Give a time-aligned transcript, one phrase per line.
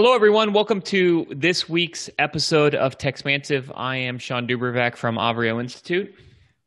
[0.00, 0.52] Hello, everyone.
[0.52, 3.68] Welcome to this week's episode of Techspansive.
[3.74, 6.14] I am Shawn DuBravac from Avrio Institute.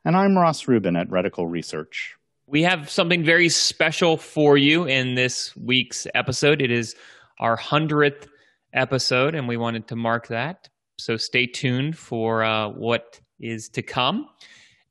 [0.04, 2.18] And I'm Ross Rubin at Reticle Research.
[2.46, 6.62] We have something very special for you in this week's episode.
[6.62, 6.94] It is
[7.40, 8.28] our 100th
[8.74, 10.68] episode, and we wanted to mark that.
[11.00, 14.28] So stay tuned for uh, what is to come.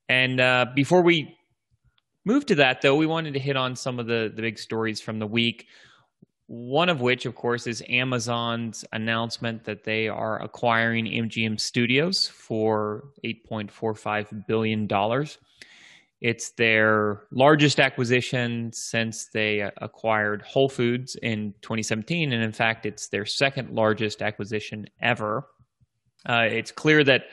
[0.08, 1.36] And uh, before we
[2.24, 4.98] move to that, though, we wanted to hit on some of the, the big stories
[4.98, 5.66] from the week.
[6.52, 13.04] One of which, of course, is Amazon's announcement that they are acquiring MGM Studios for
[13.24, 14.88] $8.45 billion.
[16.20, 22.32] It's their largest acquisition since they acquired Whole Foods in 2017.
[22.32, 25.46] And in fact, it's their second largest acquisition ever.
[26.28, 27.26] Uh, it's clear that,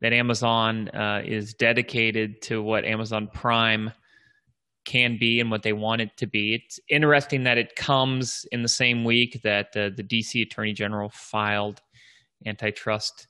[0.00, 3.92] that Amazon uh, is dedicated to what Amazon Prime
[4.84, 6.54] can be and what they want it to be.
[6.54, 11.10] It's interesting that it comes in the same week that uh, the DC Attorney General
[11.10, 11.80] filed
[12.46, 13.28] antitrust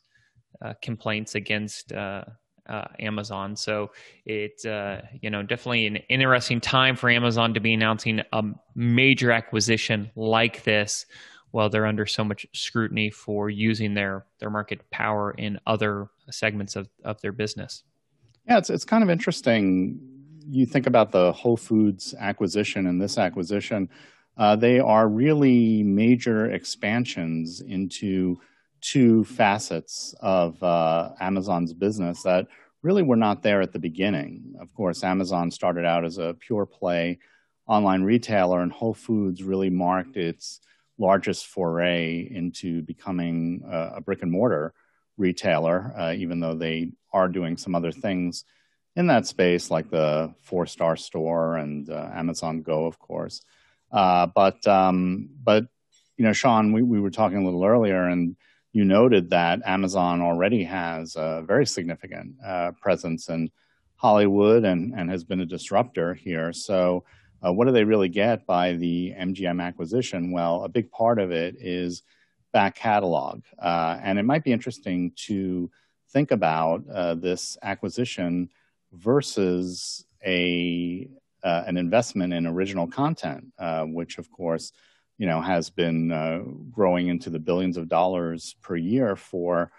[0.64, 2.24] uh, complaints against uh,
[2.68, 3.56] uh Amazon.
[3.56, 3.90] So
[4.24, 8.42] it's uh, you know definitely an interesting time for Amazon to be announcing a
[8.74, 11.06] major acquisition like this
[11.50, 16.74] while they're under so much scrutiny for using their their market power in other segments
[16.74, 17.84] of, of their business.
[18.48, 20.13] Yeah, it's it's kind of interesting
[20.48, 23.88] you think about the Whole Foods acquisition and this acquisition,
[24.36, 28.38] uh, they are really major expansions into
[28.80, 32.46] two facets of uh, Amazon's business that
[32.82, 34.54] really were not there at the beginning.
[34.60, 37.18] Of course, Amazon started out as a pure play
[37.66, 40.60] online retailer, and Whole Foods really marked its
[40.98, 44.74] largest foray into becoming a, brick and mortar
[45.16, 48.44] retailer, uh, even though they are doing some other things
[48.96, 53.42] in that space, like the Four Star Store and uh, Amazon Go, of course.
[53.90, 55.66] Uh, but um, but
[56.16, 58.36] you know, Sean, we, we were talking a little earlier, and
[58.72, 63.50] you noted that Amazon already has a very significant uh, presence in
[63.96, 66.52] Hollywood and and has been a disruptor here.
[66.52, 67.04] So.
[67.46, 70.32] Uh, what do they really get by the MGM acquisition?
[70.32, 72.02] Well, a big part of it is
[72.54, 73.42] back catalog.
[73.58, 75.70] Uh, and it might be interesting to
[76.08, 78.48] think about uh, this acquisition
[78.94, 81.08] versus a
[81.42, 84.72] uh, an investment in original content, uh, which of course,
[85.18, 86.40] you know, has been uh,
[86.70, 89.70] growing into the billions of dollars per year for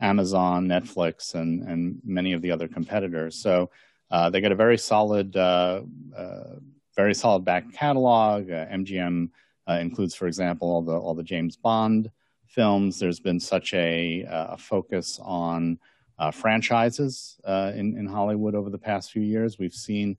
[0.00, 3.36] Amazon, Netflix, and and many of the other competitors.
[3.36, 3.70] So
[4.10, 5.82] uh, they get a very solid, uh,
[6.16, 6.56] uh,
[6.94, 8.48] very solid back catalog.
[8.48, 9.30] MGM
[9.66, 12.10] includes, for example, all the all the James Bond
[12.46, 12.98] films.
[12.98, 15.78] There's been such a, a focus on
[16.24, 19.58] uh, franchises uh, in, in Hollywood over the past few years.
[19.58, 20.16] We've seen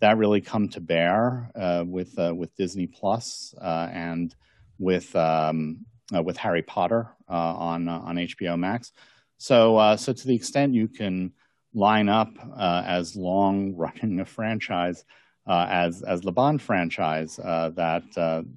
[0.00, 4.34] that really come to bear uh, with uh, with Disney Plus, uh, and
[4.78, 8.92] with um, uh, with Harry Potter on on HBO Max.
[9.38, 11.32] So so to the extent you can
[11.72, 15.04] line up as long running a franchise
[15.48, 18.04] as as the Bond franchise, that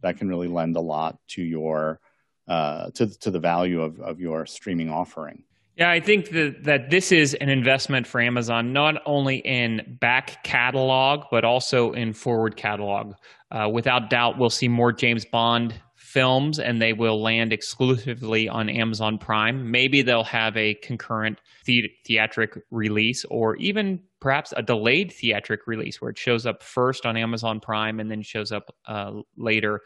[0.01, 2.01] that can really lend a lot to your
[2.49, 5.43] to to the value of of your streaming offering.
[5.79, 10.43] Yeah, I think that, that this is an investment for Amazon, not only in back
[10.43, 13.13] catalog, but also in forward catalog.
[13.49, 18.67] Uh, without doubt, we'll see more James Bond films and they will land exclusively on
[18.67, 19.71] Amazon Prime.
[19.71, 26.01] Maybe they'll have a concurrent the- theatric release or even perhaps a delayed theatric release
[26.01, 29.79] where it shows up first on Amazon Prime and then shows up uh, later.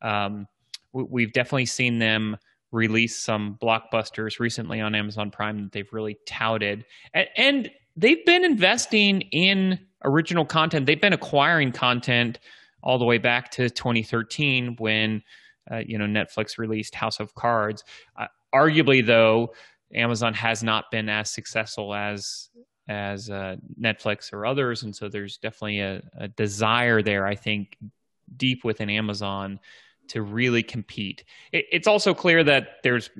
[0.00, 0.46] Um,
[0.94, 2.38] we've definitely seen them
[2.72, 6.84] released some blockbusters recently on Amazon Prime that they've really touted.
[7.14, 10.86] And, and they've been investing in original content.
[10.86, 12.38] They've been acquiring content
[12.82, 15.22] all the way back to 2013 when
[15.70, 17.82] uh, you know Netflix released House of Cards.
[18.16, 19.54] Uh, arguably, though,
[19.94, 22.48] Amazon has not been as successful as
[22.88, 27.26] as uh, Netflix or others, and so there's definitely a, a desire there.
[27.26, 27.76] I think
[28.36, 29.58] deep within Amazon
[30.10, 31.24] to really compete.
[31.52, 33.10] It, it's also clear that there's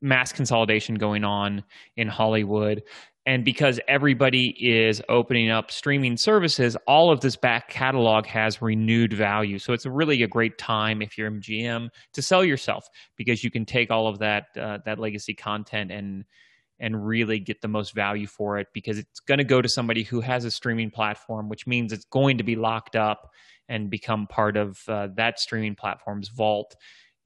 [0.00, 1.62] mass consolidation going on
[1.96, 2.82] in Hollywood.
[3.24, 9.12] And because everybody is opening up streaming services, all of this back catalog has renewed
[9.12, 9.60] value.
[9.60, 12.84] So it's really a great time if you're MGM to sell yourself
[13.16, 16.24] because you can take all of that uh, that legacy content and
[16.82, 20.02] and really get the most value for it because it's going to go to somebody
[20.02, 23.30] who has a streaming platform, which means it's going to be locked up
[23.68, 26.74] and become part of uh, that streaming platform's vault,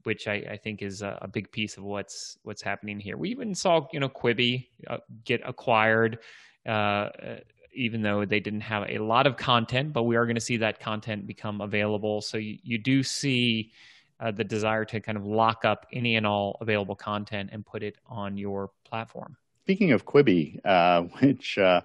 [0.02, 3.16] which I, I think is a, a, big piece of what's what's happening here.
[3.16, 6.18] We even saw you know Quibi uh, get acquired.
[6.64, 7.08] Uh,
[7.72, 10.56] even though they didn't have a lot of content, but we are going to see
[10.56, 12.22] that content become available.
[12.22, 13.70] So you, you do see
[14.18, 17.82] uh, the desire to kind of lock up any and all available content and put
[17.82, 19.36] it on your platform.
[19.66, 21.80] Speaking of Quibi, uh, which uh,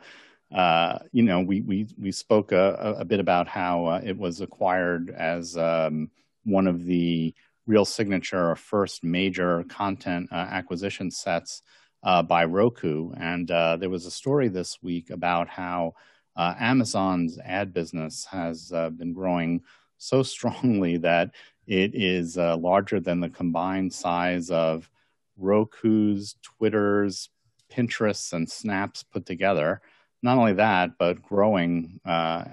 [0.54, 4.40] uh, you know we we we spoke a, a bit about how uh, it was
[4.40, 6.12] acquired as um,
[6.44, 7.34] one of the
[7.66, 11.64] real signature or first major content uh, acquisition sets
[12.04, 15.96] by Roku, and there was a story this week about how
[16.38, 19.64] Amazon's ad business has been growing
[19.98, 21.32] so strongly that
[21.66, 24.88] it is uh, larger than the combined size of
[25.36, 27.30] Roku's, Twitter's,
[27.72, 29.82] Pinterest, and Snaps put together.
[30.22, 32.44] Not only that, but growing uh,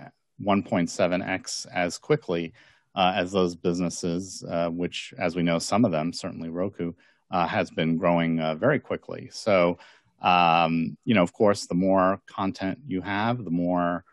[0.42, 2.52] 1.7x as quickly
[2.94, 6.92] uh, as those businesses, uh, which, as we know, some of them, certainly Roku,
[7.30, 9.28] uh, has been growing uh, very quickly.
[9.30, 9.78] So,
[10.22, 14.04] um, you know, of course, the more content you have, the more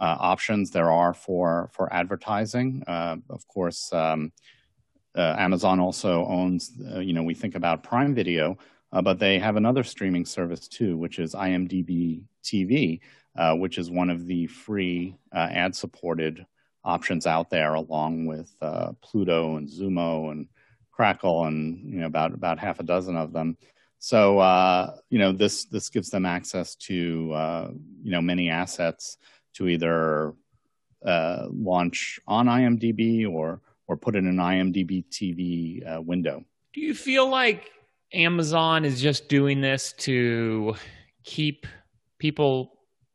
[0.00, 2.82] uh, options there are for for advertising.
[2.86, 4.32] Uh, of course, um,
[5.14, 6.72] uh, Amazon also owns.
[7.00, 8.56] you know, we think about Prime Video,
[8.92, 13.00] but they have another streaming service too, which is IMDb TV,
[13.58, 16.44] which is one of the free ad-supported
[16.84, 18.54] options out there, along with
[19.02, 20.48] Pluto and Xumo and
[20.92, 23.56] Crackle and you know about about half a dozen of them.
[23.98, 27.70] So uh, you know this this gives them access to uh,
[28.02, 29.16] you know many assets
[29.54, 30.34] to either
[31.04, 36.44] uh, launch on IMDb or or put in an IMDb TV uh, window.
[36.74, 37.70] Do you feel like
[38.14, 40.74] Amazon is just doing this to
[41.24, 41.66] keep
[42.18, 42.72] people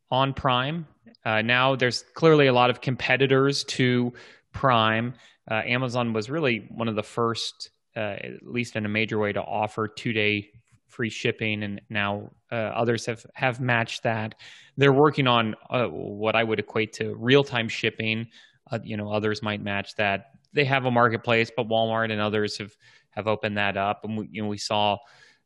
[0.09, 0.87] on Prime?
[1.25, 4.13] Uh, now there's clearly a lot of competitors to
[4.53, 5.13] Prime.
[5.49, 9.33] Uh, Amazon was really one of the first, uh, at least in a major way,
[9.33, 10.49] to offer two day
[10.87, 14.35] free shipping, and now uh, others have have matched that.
[14.77, 18.27] They're working on uh, what I would equate to real time shipping.
[18.71, 20.31] Uh, you know, others might match that.
[20.53, 22.75] They have a marketplace, but Walmart and others have
[23.17, 24.97] have opened that up, and we, you know we saw.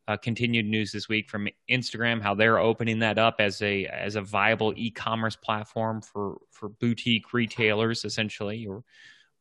[0.07, 4.15] Uh, continued news this week from Instagram how they're opening that up as a as
[4.15, 8.83] a viable e-commerce platform for for boutique retailers essentially or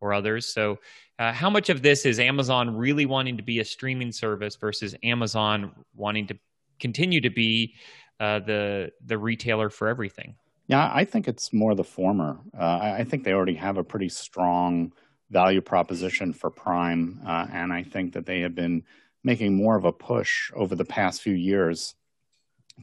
[0.00, 0.46] or others.
[0.46, 0.78] So,
[1.18, 4.94] uh, how much of this is Amazon really wanting to be a streaming service versus
[5.02, 6.38] Amazon wanting to
[6.78, 7.74] continue to be
[8.18, 10.34] uh, the the retailer for everything?
[10.66, 12.38] Yeah, I think it's more the former.
[12.58, 14.92] Uh, I think they already have a pretty strong
[15.30, 18.82] value proposition for Prime, uh, and I think that they have been
[19.22, 21.94] making more of a push over the past few years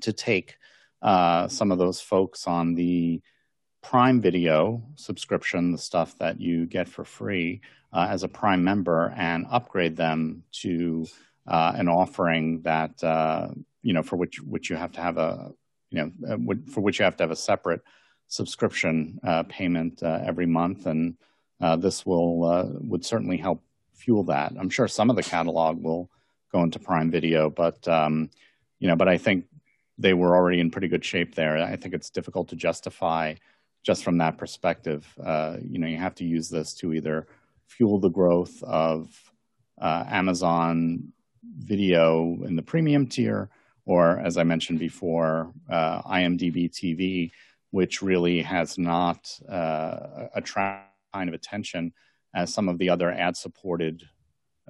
[0.01, 0.55] to take
[1.01, 3.21] uh, some of those folks on the
[3.83, 7.61] Prime Video subscription, the stuff that you get for free
[7.93, 11.05] uh, as a Prime member, and upgrade them to
[11.47, 13.49] uh, an offering that uh,
[13.81, 15.51] you know for which which you have to have a
[15.89, 17.81] you know uh, for which you have to have a separate
[18.27, 21.15] subscription payment every month, and
[21.59, 22.39] this will
[22.81, 23.63] would certainly help
[23.93, 24.53] fuel that.
[24.57, 26.09] I'm sure some of the catalog will
[26.51, 28.29] go into Prime Video, but um,
[28.79, 29.45] you know, but I think
[29.97, 31.57] they were already in pretty good shape there.
[31.57, 33.33] I think it's difficult to justify
[33.83, 35.07] just from that perspective.
[35.23, 37.27] Uh, you know, you have to use this to either
[37.65, 39.09] fuel the growth of
[39.81, 41.11] uh, Amazon
[41.57, 43.49] video in the premium tier,
[43.85, 47.31] or as I mentioned before, uh, IMDb TV,
[47.71, 51.91] which really has not uh, attracted kind of attention
[52.35, 54.03] as some of the other ad-supported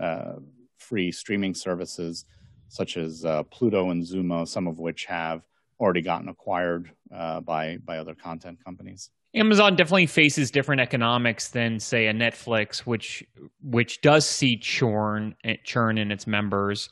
[0.01, 0.34] uh,
[0.77, 2.25] free streaming services,
[2.70, 5.41] such as uh, Pluto and Xumo, some of which have
[5.79, 9.10] already gotten acquired uh, by by other content companies.
[9.36, 13.24] Amazon definitely faces different economics than say a Netflix, which
[13.62, 16.89] which does see churn churn in its members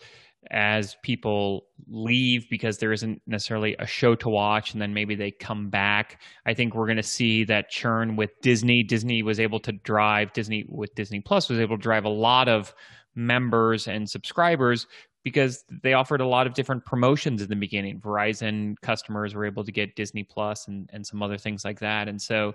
[0.51, 5.31] as people leave because there isn't necessarily a show to watch and then maybe they
[5.31, 6.21] come back.
[6.45, 8.83] I think we're going to see that churn with Disney.
[8.83, 12.47] Disney was able to drive Disney with Disney Plus was able to drive a lot
[12.47, 12.73] of
[13.15, 14.87] members and subscribers
[15.23, 17.99] because they offered a lot of different promotions in the beginning.
[17.99, 22.07] Verizon customers were able to get Disney Plus and, and some other things like that.
[22.07, 22.53] And so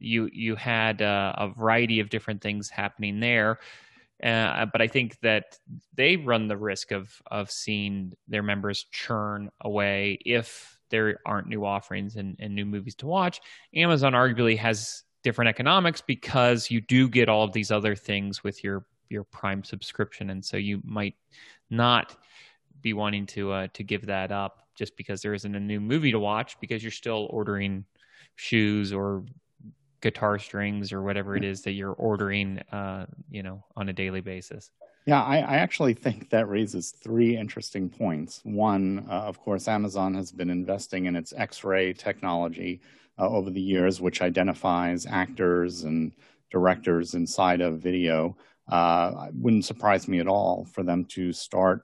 [0.00, 3.58] you you had uh, a variety of different things happening there.
[4.22, 5.58] Uh, but I think that
[5.94, 11.64] they run the risk of of seeing their members churn away if there aren't new
[11.64, 13.40] offerings and, and new movies to watch.
[13.74, 18.64] Amazon arguably has different economics because you do get all of these other things with
[18.64, 21.14] your your Prime subscription, and so you might
[21.70, 22.16] not
[22.80, 26.12] be wanting to uh, to give that up just because there isn't a new movie
[26.12, 27.84] to watch because you're still ordering
[28.36, 29.24] shoes or
[30.00, 34.20] guitar strings or whatever it is that you're ordering, uh, you know, on a daily
[34.20, 34.70] basis.
[35.06, 38.40] Yeah, I, I, actually think that raises three interesting points.
[38.44, 42.82] One, uh, of course, Amazon has been investing in its X-ray technology
[43.18, 46.12] uh, over the years, which identifies actors and
[46.50, 48.36] directors inside of video
[48.68, 51.82] uh, it wouldn't surprise me at all for them to start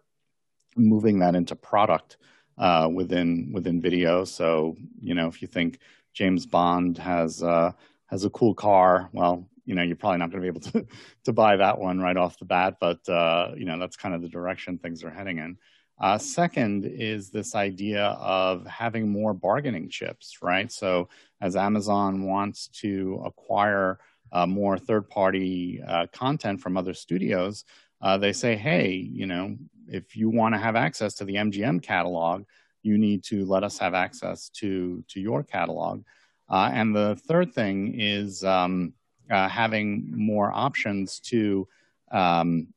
[0.76, 2.18] moving that into product
[2.58, 4.24] uh, within within video.
[4.24, 5.78] So you know, if you think
[6.12, 7.72] James Bond has uh,
[8.14, 10.86] has a cool car, well, you know, you're probably not going to be able to
[11.24, 12.76] to buy that one right off the bat.
[12.80, 15.58] But uh, you know, that's kind of the direction things are heading in.
[16.00, 20.70] Uh, second is this idea of having more bargaining chips, right?
[20.70, 21.08] So
[21.40, 23.98] as Amazon wants to acquire
[24.32, 27.64] uh, more third-party uh, content from other studios,
[28.00, 29.56] uh, they say, hey, you know,
[29.88, 32.44] if you want to have access to the MGM catalog,
[32.82, 36.04] you need to let us have access to to your catalog.
[36.48, 38.92] Uh, and the third thing is um,
[39.30, 41.66] uh, having more options to
[42.10, 42.68] um,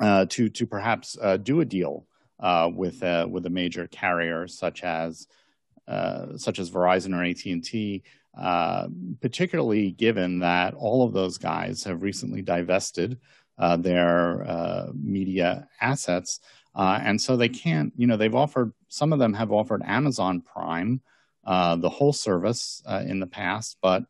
[0.00, 2.06] uh, to to perhaps uh, do a deal
[2.40, 5.26] uh, with with a major carrier such as
[5.86, 8.02] uh, such as Verizon or AT and T.
[9.20, 13.18] particularly given that all of those guys have recently divested
[13.58, 16.40] uh, their uh, media assets.
[16.74, 20.40] Uh, and so they can't, you know, they've offered, some of them have offered Amazon
[20.40, 21.00] Prime,
[21.48, 24.04] the whole service in the past, but,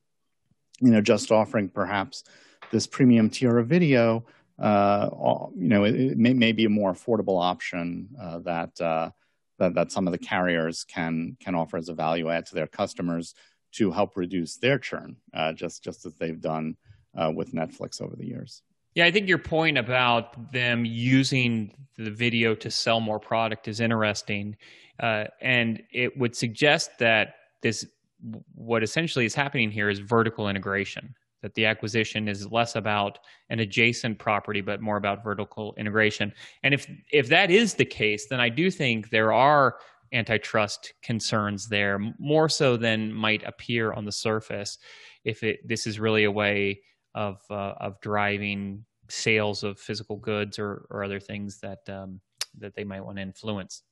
[0.81, 2.25] you know, just offering perhaps
[2.71, 4.25] this premium tier of video,
[4.59, 5.09] uh,
[5.57, 9.11] you know, it, it may, may, be a more affordable option uh, that, uh,
[9.59, 12.67] that that some of the carriers can can offer as a value add to their
[12.67, 13.35] customers
[13.73, 15.17] to help reduce their churn,
[15.55, 16.77] just just as they've done
[17.35, 18.63] with Netflix over the years.
[18.99, 23.79] Yeah, I think your point about them using the video to sell more product is
[23.79, 24.57] interesting,
[24.99, 27.87] uh, and it would suggest that this
[28.57, 31.15] what essentially is happening here is vertical integration.
[31.43, 36.33] That the acquisition is less about an adjacent property, but more about vertical integration.
[36.65, 39.77] And if if that is the case, then I do think there are
[40.13, 44.77] antitrust concerns there, more so than might appear on the surface.
[45.23, 46.81] If it this is really a way
[47.15, 52.21] of uh, of driving sales of physical goods or, or other things that um,
[52.59, 53.83] that they might want to influence.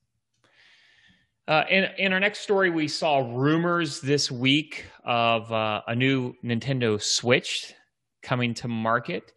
[1.48, 6.34] Uh, in, in our next story, we saw rumors this week of uh, a new
[6.44, 7.72] Nintendo Switch
[8.20, 9.32] coming to market,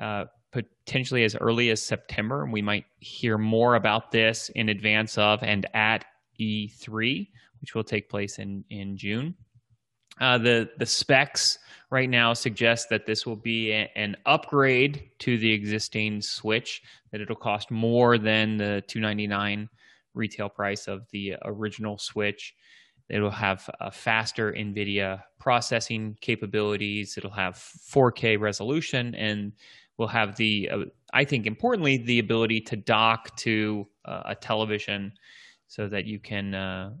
[0.00, 2.42] uh, potentially as early as September.
[2.42, 6.04] And we might hear more about this in advance of and at
[6.40, 7.28] E3,
[7.60, 9.36] which will take place in, in June.
[10.20, 11.58] Uh, the the specs
[11.90, 16.82] right now suggest that this will be a, an upgrade to the existing Switch.
[17.12, 19.68] That it'll cost more than the 299
[20.14, 22.54] retail price of the original Switch.
[23.08, 27.16] It'll have a faster NVIDIA processing capabilities.
[27.18, 29.52] It'll have 4K resolution and
[29.98, 30.78] will have the, uh,
[31.12, 35.12] I think importantly, the ability to dock to uh, a television
[35.68, 36.92] so that you can uh,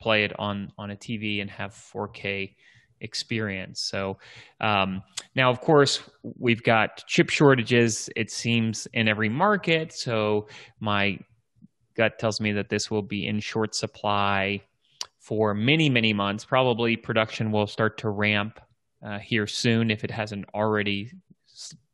[0.00, 2.54] play it on on a TV and have 4K
[3.00, 3.80] experience.
[3.80, 4.18] So
[4.60, 5.02] um,
[5.34, 8.08] now, of course, we've got chip shortages.
[8.16, 9.92] It seems in every market.
[9.92, 10.48] So
[10.80, 11.18] my
[11.96, 14.62] gut tells me that this will be in short supply
[15.18, 16.44] for many many months.
[16.44, 18.60] Probably production will start to ramp
[19.04, 21.10] uh, here soon if it hasn't already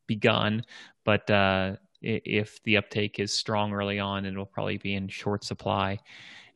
[0.07, 0.65] begun.
[1.05, 5.99] But uh, if the uptake is strong early on, it'll probably be in short supply.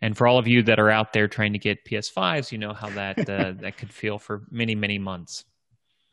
[0.03, 2.73] And for all of you that are out there trying to get PS5s, you know
[2.73, 5.45] how that uh, that could feel for many many months.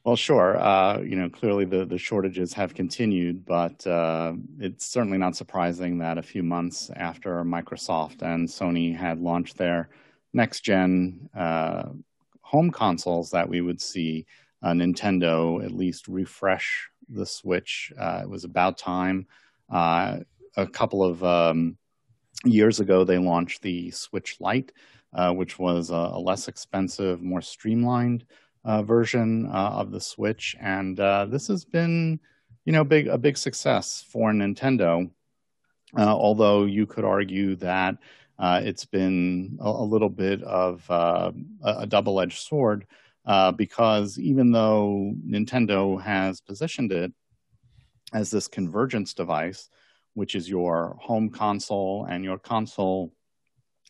[0.05, 0.57] Well, sure.
[0.57, 5.97] Uh, you know, clearly the, the shortages have continued, but uh, it's certainly not surprising
[5.99, 9.89] that a few months after Microsoft and Sony had launched their
[10.33, 11.83] next gen uh,
[12.41, 14.25] home consoles, that we would see
[14.61, 17.91] Nintendo at least refresh the Switch.
[17.97, 19.27] Uh, it was about time.
[19.69, 20.19] Uh,
[20.55, 21.77] a couple of um,
[22.43, 24.71] years ago, they launched the Switch Lite,
[25.13, 28.25] uh, which was a, a, less expensive, more streamlined
[28.65, 32.19] uh, version uh, of the Switch, and uh, this has been,
[32.65, 35.09] you know, big a big success for Nintendo.
[35.95, 37.95] Uh, although you could argue that
[38.39, 41.31] it's been a, a, little bit of a,
[41.63, 42.87] a double-edged sword.
[43.55, 47.13] because even though Nintendo has positioned it
[48.11, 49.69] as this convergence device,
[50.13, 53.13] which is your home console and your console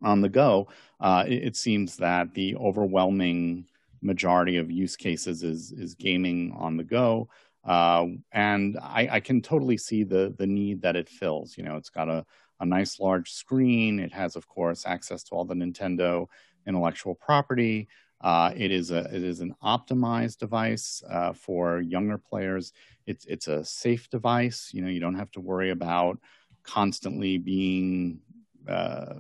[0.01, 0.67] on the go,
[0.99, 3.65] uh, it, it, seems that the overwhelming
[4.01, 7.29] majority of use cases is is gaming on the go.
[7.63, 11.57] Uh, and I, I, can totally see the the need that it fills.
[11.57, 12.25] You know, it's got a,
[12.59, 13.99] a nice large screen.
[13.99, 16.27] It has, of course, access to all the Nintendo
[16.67, 17.87] intellectual property.
[18.19, 22.73] Uh, it is a it is an optimized device uh, for younger players
[23.05, 24.69] it's it's a safe device.
[24.74, 26.19] You know, you don't have to worry about
[26.63, 28.19] constantly being
[28.67, 29.15] uh,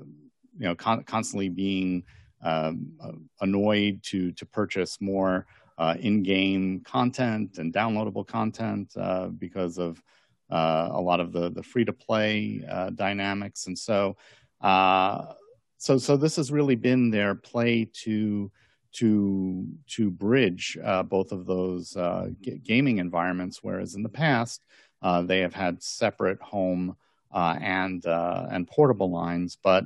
[0.57, 2.03] you know con- constantly being
[2.41, 3.11] um, uh,
[3.41, 5.45] annoyed to to purchase more
[5.77, 10.01] uh, in-game content and downloadable content uh, because of
[10.51, 14.15] uh, a lot of the the free-to-play uh, dynamics, and so
[14.61, 15.33] uh,
[15.77, 18.51] so so this has really been their play to
[18.93, 21.95] to to bridge uh, both of those
[22.41, 24.63] g- gaming environments, whereas in the past
[25.23, 26.95] they have had separate home
[27.33, 29.85] and and portable lines, but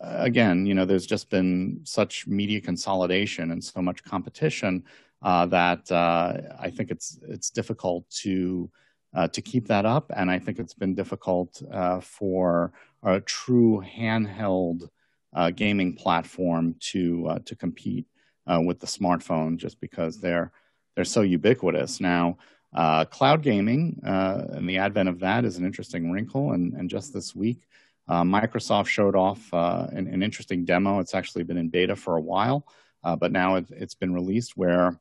[0.00, 4.84] again, you know, there's just been such media consolidation and so much competition
[5.22, 8.70] uh, that uh, I think it's it's difficult to
[9.14, 13.82] uh, to keep that up, and I think it's been difficult uh, for a true
[13.82, 14.88] handheld
[15.34, 18.06] uh, gaming platform to uh, to compete
[18.46, 20.52] with the smartphone, just because they're
[20.94, 22.38] they're so ubiquitous now.
[23.10, 27.34] cloud gaming and the advent of that is an interesting wrinkle, and, and just this
[27.34, 27.66] week.
[28.08, 31.00] Uh, Microsoft showed off uh, an, an, interesting demo.
[31.00, 32.66] It's actually been in beta for a while,
[33.02, 34.56] uh, but now it, has been released.
[34.56, 35.00] Where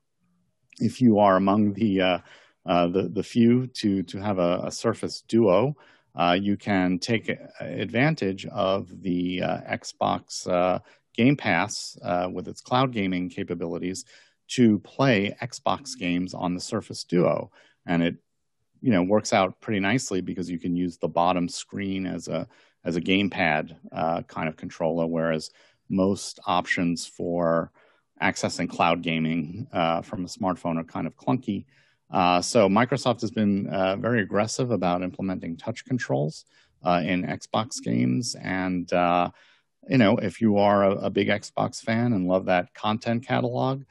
[0.79, 2.17] if you are among the uh,
[2.65, 5.75] uh, the, the, few to to have a, a Surface Duo,
[6.15, 10.81] uh, you can take advantage of the Xbox
[11.15, 11.97] Game Pass
[12.31, 14.05] with its cloud gaming capabilities
[14.47, 17.51] to play Xbox games on the Surface Duo,
[17.85, 18.15] and it
[18.81, 22.47] you know works out pretty nicely because you can use the bottom screen as a
[22.83, 25.49] as a gamepad uh, kind of controller, whereas
[25.89, 27.71] most options for
[28.21, 31.65] accessing cloud gaming uh, from a smartphone are kind of clunky.
[32.11, 36.45] Uh, so Microsoft has been uh, very aggressive about implementing touch controls
[36.85, 39.29] uh, in Xbox games, and uh,
[39.89, 43.83] you know if you are a, a, big Xbox fan and love that content catalog,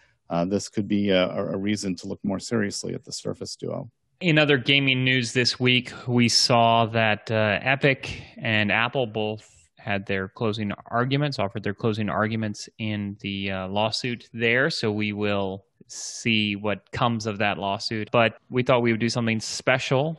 [0.47, 3.91] this could be a, a reason to look more seriously at the Surface Duo.
[4.21, 10.07] In other gaming news this week, we saw that uh, Epic and Apple both had
[10.07, 14.71] their closing arguments, offered their closing arguments in the uh, lawsuit there.
[14.71, 18.09] So we will see what comes of that lawsuit.
[18.11, 20.19] But we thought we would do something special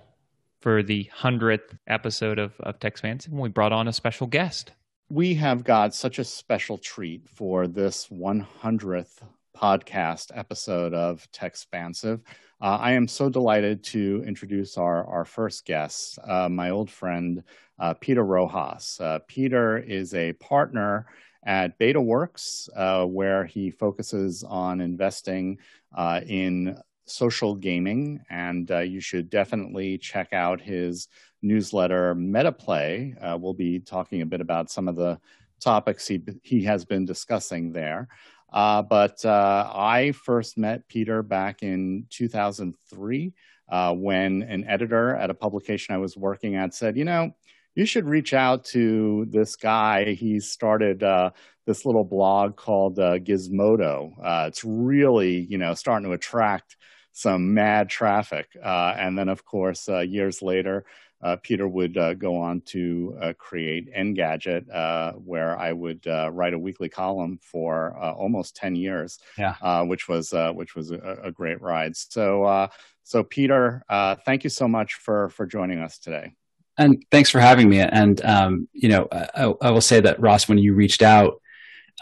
[0.60, 4.72] for the 100th episode of, of TechSpansive, and we brought on a special guest.
[5.10, 9.22] We have got such a special treat for this 100th
[9.56, 12.22] podcast episode of TechSpansive.
[12.60, 17.44] Uh, I am so delighted to introduce our, our first guest, uh, my old friend,
[17.78, 19.00] uh, Peter Rojas.
[19.00, 21.06] Uh, Peter is a partner
[21.46, 25.60] at BetaWorks, uh, where he focuses on investing
[25.96, 28.22] uh, in social gaming.
[28.32, 31.08] And you should definitely check out his
[31.46, 33.40] newsletter, MetaPlay.
[33.40, 35.20] we'll be talking a bit about some of the
[35.60, 38.08] topics he, he has been discussing there.
[38.52, 43.34] Uh, but uh, I first met Peter back in 2003
[43.68, 47.36] uh, when an editor at a publication I was working at said, you know,
[47.74, 50.14] you should reach out to this guy.
[50.14, 51.32] He started uh,
[51.66, 54.14] this little blog called uh, Gizmodo.
[54.24, 56.78] Uh, it's really, you know, starting to attract
[57.12, 58.48] some mad traffic.
[58.64, 61.05] and then, of course, years later, uh,
[61.42, 66.54] Peter would uh, go on to uh, create Engadget, uh, where I would uh, write
[66.54, 69.82] a weekly column for uh, almost ten years, yeah.
[69.84, 71.96] which was which was a, a, great ride.
[71.98, 72.70] So,
[73.04, 73.84] so Peter,
[74.26, 76.34] thank you so much for for joining us today.
[76.78, 77.80] And thanks for having me.
[77.80, 81.42] And um, you know, I, I, will say that Ross, when you reached out,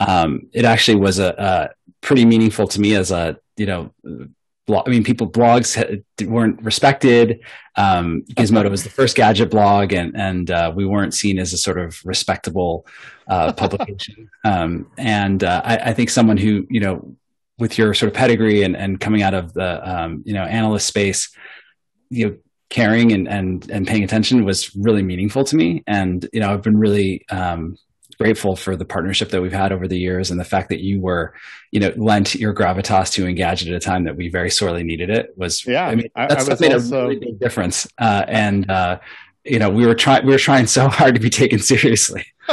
[0.05, 1.69] um, it actually was a, a
[2.01, 3.93] pretty meaningful to me as a you know
[4.65, 4.88] blog.
[4.88, 7.39] I mean, people blogs weren't respected.
[7.76, 11.58] Um, Gizmodo was the first gadget blog, and and uh, we weren't seen as a
[11.58, 12.86] sort of respectable
[13.28, 14.30] uh, publication.
[14.43, 17.15] Um, and uh, I, I, think someone who you know,
[17.58, 20.88] with your sort of pedigree and, and coming out of the um, you know analyst
[20.88, 21.36] space,
[22.10, 22.38] you know,
[22.69, 25.84] caring and and and paying attention was really meaningful to me.
[25.88, 27.78] And you know, I've been really um,
[28.13, 30.99] grateful for the partnership that we've had over the years and the fact that you
[30.99, 31.34] were,
[31.71, 35.10] you know, lent your gravitas to Engadget at a time that we very sorely needed
[35.10, 36.99] it was, yeah, I mean, that's I, I made also...
[36.99, 37.88] a really big difference.
[37.97, 38.99] Uh, and, uh,
[39.43, 42.26] you know, we were trying, we were trying so hard to be taken seriously.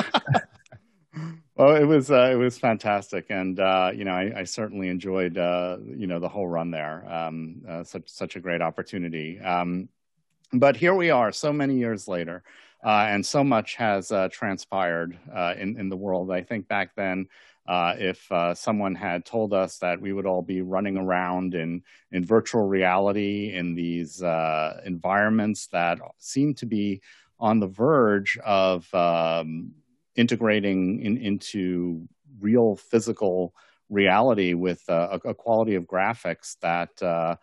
[1.57, 3.27] well, it was, uh, it was fantastic.
[3.31, 7.11] And, uh, you know, I, I certainly enjoyed, uh, you know, the whole run there.
[7.11, 9.41] Um, uh, such, such a great opportunity.
[9.41, 9.89] Um,
[10.53, 12.43] but here we are so many years later.
[12.85, 16.31] Uh, and so much has uh, transpired uh, in, in the world.
[16.31, 17.27] I think back then,
[17.69, 21.83] uh, if uh, someone had told us that we would all be running around in,
[22.11, 27.01] in virtual reality in these uh, environments that seem to be
[27.39, 29.73] on the verge of um,
[30.17, 32.09] integrating in, into
[32.41, 33.55] real physical
[33.91, 37.39] reality with a, a, quality of graphics that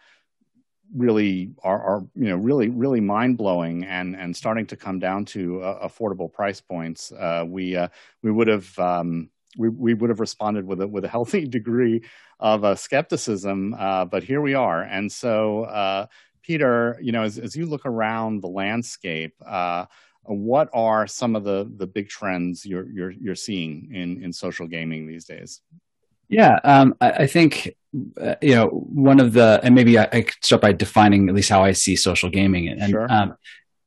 [0.95, 5.25] really are, are, you know really really mind blowing and and starting to come down
[5.25, 7.11] to uh, affordable price points.
[7.11, 7.87] Uh, we uh,
[8.23, 12.03] we would have um, we, we would have responded with a with a healthy degree
[12.39, 13.75] of uh, skepticism.
[13.77, 16.05] Uh, but here we are, and so uh,
[16.41, 19.33] Peter, you know, as, as you look around the landscape,
[20.23, 24.67] what are some of the the big trends you're you're you're seeing in in social
[24.67, 25.61] gaming these days?
[26.29, 27.73] Yeah, um, I, I, think
[28.41, 31.49] you know one of the, and maybe I, I, could start by defining at least
[31.49, 33.11] how I see social gaming, and sure.
[33.11, 33.35] um,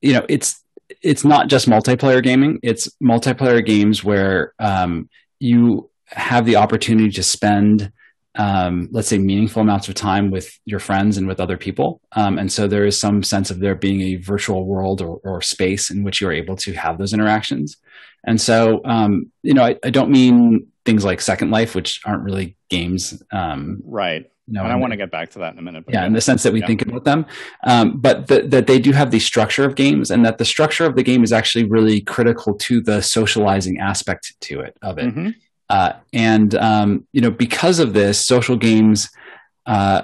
[0.00, 0.62] you know, it's
[1.02, 7.22] it's not just multiplayer gaming; it's multiplayer games where um, you have the opportunity to
[7.22, 7.92] spend
[8.36, 12.00] um, let's say meaningful amounts of time with your friends and with other people.
[12.12, 15.42] Um, and so there is some sense of there being a virtual world or, or
[15.42, 17.76] space in which you're able to have those interactions.
[18.24, 22.22] And so um, you know I, I, don't mean things like second life which aren't
[22.22, 25.62] really games um, right no, and I want to get back to that in a
[25.62, 25.84] minute.
[25.88, 26.66] yeah, in the sense that we yeah.
[26.66, 27.24] think about them,
[27.64, 30.84] um, but the, that they do have the structure of games, and that the structure
[30.84, 35.06] of the game is actually really critical to the socializing aspect to it of it.
[35.06, 35.30] Mm-hmm.
[35.68, 39.08] Uh, and um, you know, because of this, social games,
[39.66, 40.02] uh,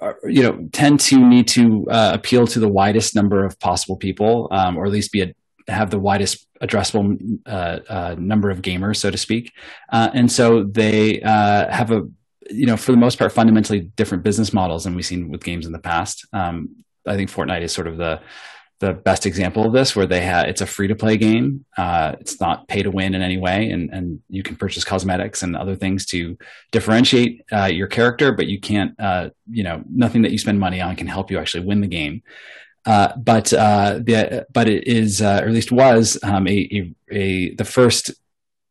[0.00, 3.96] are, you know, tend to need to uh, appeal to the widest number of possible
[3.96, 5.34] people, um, or at least be a,
[5.68, 9.52] have the widest addressable uh, uh, number of gamers, so to speak.
[9.92, 12.06] Uh, and so they have a,
[12.50, 15.66] you know, for the most part, fundamentally different business models than we've seen with games
[15.66, 16.26] in the past.
[16.32, 18.20] Um, I think Fortnite is sort of the
[18.78, 22.14] the best example of this where they have it's a free to play game uh,
[22.20, 25.56] it's not pay to win in any way and, and you can purchase cosmetics and
[25.56, 26.36] other things to
[26.72, 30.80] differentiate uh, your character but you can't uh, you know nothing that you spend money
[30.80, 32.22] on can help you actually win the game
[32.86, 36.94] uh, but uh, the, but it is uh, or at least was um, a, a,
[37.10, 38.12] a, the first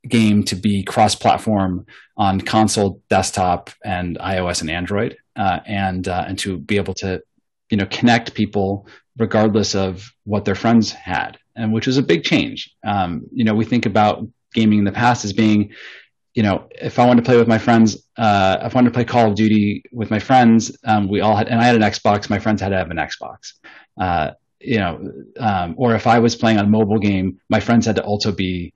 [0.08, 6.58] game to be cross platform on console desktop and iOS and Android and and to
[6.58, 7.22] be able to
[7.70, 12.24] you know connect people regardless of what their friends had and which was a big
[12.24, 12.74] change.
[12.86, 15.74] Um, you know we think about gaming in the past as being
[16.36, 18.94] you know if i wanted to play with my friends uh, if i wanted to
[18.94, 21.82] play call of duty with my friends um, we all had and i had an
[21.82, 23.54] xbox my friends had to have an xbox.
[24.00, 27.86] Uh, you know um, or if i was playing on a mobile game my friends
[27.86, 28.74] had to also be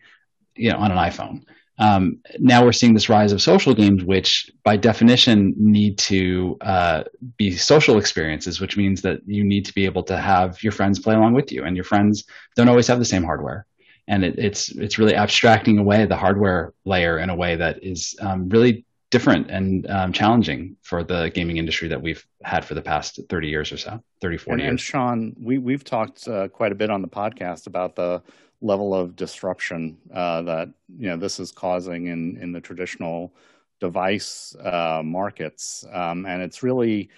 [0.60, 1.44] you know on an iphone.
[1.80, 7.04] Um, now we're seeing this rise of social games, which by definition need to uh,
[7.38, 11.00] be social experiences, which means that you need to be able to have your friends
[11.00, 12.26] play along with you, and your friends
[12.58, 13.66] don't always have the same hardware,
[14.10, 18.16] and it, it's it's really abstracting away the hardware layer in a way that is
[18.20, 22.82] um, really different and um, challenging for the gaming industry that we've had for the
[22.82, 24.70] past 30 years or so 30 40 and, years.
[24.70, 28.22] And sean we, we've talked uh, quite a bit on the podcast about the
[28.62, 33.34] level of disruption uh, that you know this is causing in in the traditional
[33.80, 37.10] device uh, markets, um, and it's really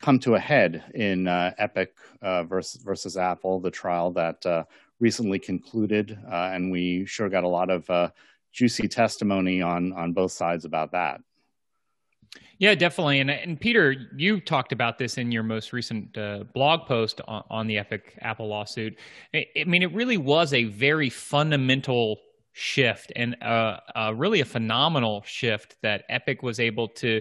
[0.00, 4.64] come to a head in uh, Epic uh, versus versus Apple, the trial that uh,
[5.00, 8.12] recently concluded, uh, and we sure got a lot of
[8.52, 11.20] juicy testimony on on both sides about that.
[12.58, 13.20] Yeah, definitely.
[13.20, 17.42] And, and Peter, you talked about this in your most recent uh, blog post on,
[17.50, 18.96] on, the Epic Apple lawsuit.
[19.34, 22.20] I, I, mean, it really was a very fundamental
[22.52, 27.20] shift and uh, uh, really a phenomenal shift that Epic was able to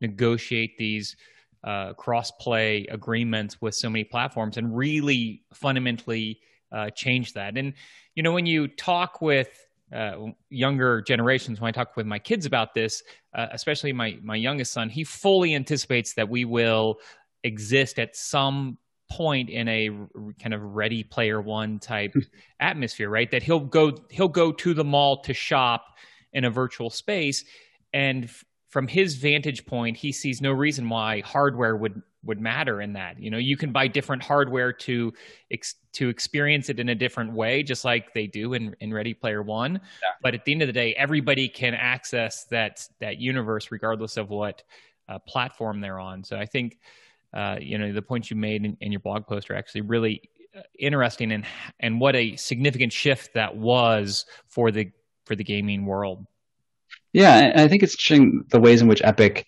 [0.00, 1.16] negotiate these
[1.62, 6.40] uh, cross play agreements with so many platforms and really fundamentally
[6.72, 7.56] uh, change that.
[7.56, 7.74] And,
[8.14, 9.48] you know, when you talk with
[9.92, 10.16] uh,
[10.48, 13.02] younger generations, when I talk with my kids about this,
[13.34, 16.98] uh, especially my my youngest son, he fully anticipates that we will
[17.44, 18.78] exist at some
[19.10, 19.90] point in a
[20.40, 22.14] kind of ready player one type
[22.60, 25.84] atmosphere right that he'll go he'll go to the mall to shop
[26.32, 27.44] in a virtual space
[27.92, 28.30] and
[28.72, 33.20] from his vantage point he sees no reason why hardware would would matter in that.
[33.20, 35.12] You know, you can buy different hardware to
[35.50, 39.12] ex- to experience it in a different way, just like they do in, in Ready
[39.12, 39.74] Player One.
[39.74, 40.08] Yeah.
[40.22, 44.30] But at the end of the day, everybody can access that that universe regardless of
[44.30, 44.62] what
[45.06, 46.24] uh, platform they're on.
[46.24, 46.78] So I think
[47.34, 50.22] uh, you know the points you made in, in your blog post are actually really
[50.56, 51.44] uh, interesting and
[51.80, 54.90] and what a significant shift that was for the
[55.26, 56.26] for the gaming world.
[57.12, 59.46] Yeah, I think it's interesting the ways in which Epic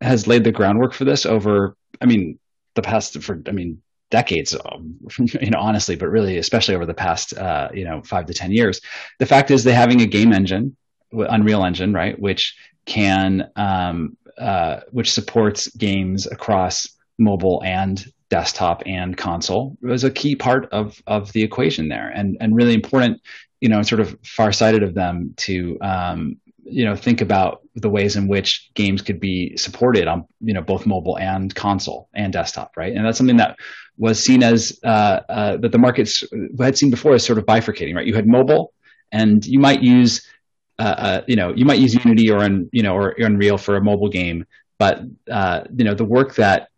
[0.00, 2.38] has laid the groundwork for this over I mean,
[2.74, 6.94] the past for I mean decades, um, you know, honestly, but really, especially over the
[6.94, 8.80] past, uh, you know, five to ten years.
[9.18, 10.76] The fact is, they're having a game engine,
[11.12, 19.16] Unreal Engine, right, which can, um, uh, which supports games across mobile and desktop and
[19.16, 23.20] console was a key part of of the equation there, and and really important,
[23.60, 27.88] you know, sort of far sighted of them to um, you know think about the
[27.88, 32.32] ways in which games could be supported on you know both mobile and console and
[32.32, 32.94] desktop right?
[32.94, 33.56] And that's something that
[33.96, 36.24] was seen as uh, uh, that the markets
[36.58, 38.06] had seen before as sort of bifurcating right?
[38.06, 38.72] You had mobile
[39.12, 40.26] and you might use
[40.78, 43.76] uh, uh, you know, you might use Unity or un, you know or Unreal for
[43.76, 44.44] a mobile game,
[44.78, 45.00] but
[45.30, 46.68] uh, you know the work that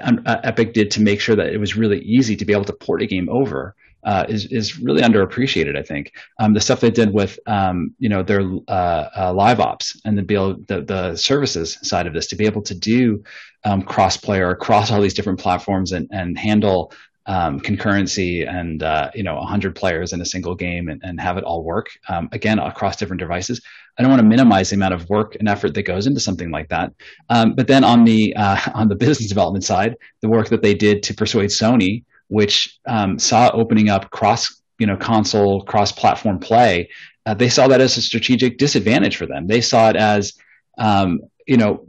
[0.00, 2.72] uh, Epic did to make sure that it was really easy to be able to
[2.74, 5.76] port a game over uh, is is really underappreciated.
[5.76, 9.60] I think um, the stuff they did with um, you know their uh, uh, live
[9.60, 10.22] ops and the,
[10.68, 13.22] the the services side of this to be able to do
[13.64, 16.92] um, cross player across all these different platforms and and handle
[17.26, 21.36] um, concurrency and uh, you know 100 players in a single game and, and have
[21.36, 23.60] it all work um, again across different devices
[23.96, 26.50] i don't want to minimize the amount of work and effort that goes into something
[26.50, 26.92] like that
[27.28, 30.74] um, but then on the uh, on the business development side the work that they
[30.74, 36.38] did to persuade sony which um, saw opening up cross you know console cross platform
[36.38, 36.88] play
[37.26, 40.32] uh, they saw that as a strategic disadvantage for them they saw it as
[40.78, 41.84] um, you know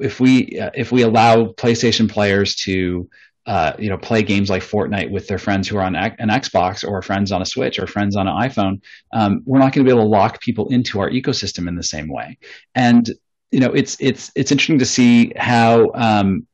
[0.00, 3.08] if we uh, if we allow playstation players to
[3.48, 6.86] uh, you know, play games like Fortnite with their friends who are on an Xbox
[6.86, 8.78] or friends on a Switch or friends on an iPhone,
[9.14, 11.82] um, we're not going to be able to lock people into our ecosystem in the
[11.82, 12.36] same way.
[12.74, 13.10] And
[13.50, 16.46] you know, it's it's it's interesting to see how um,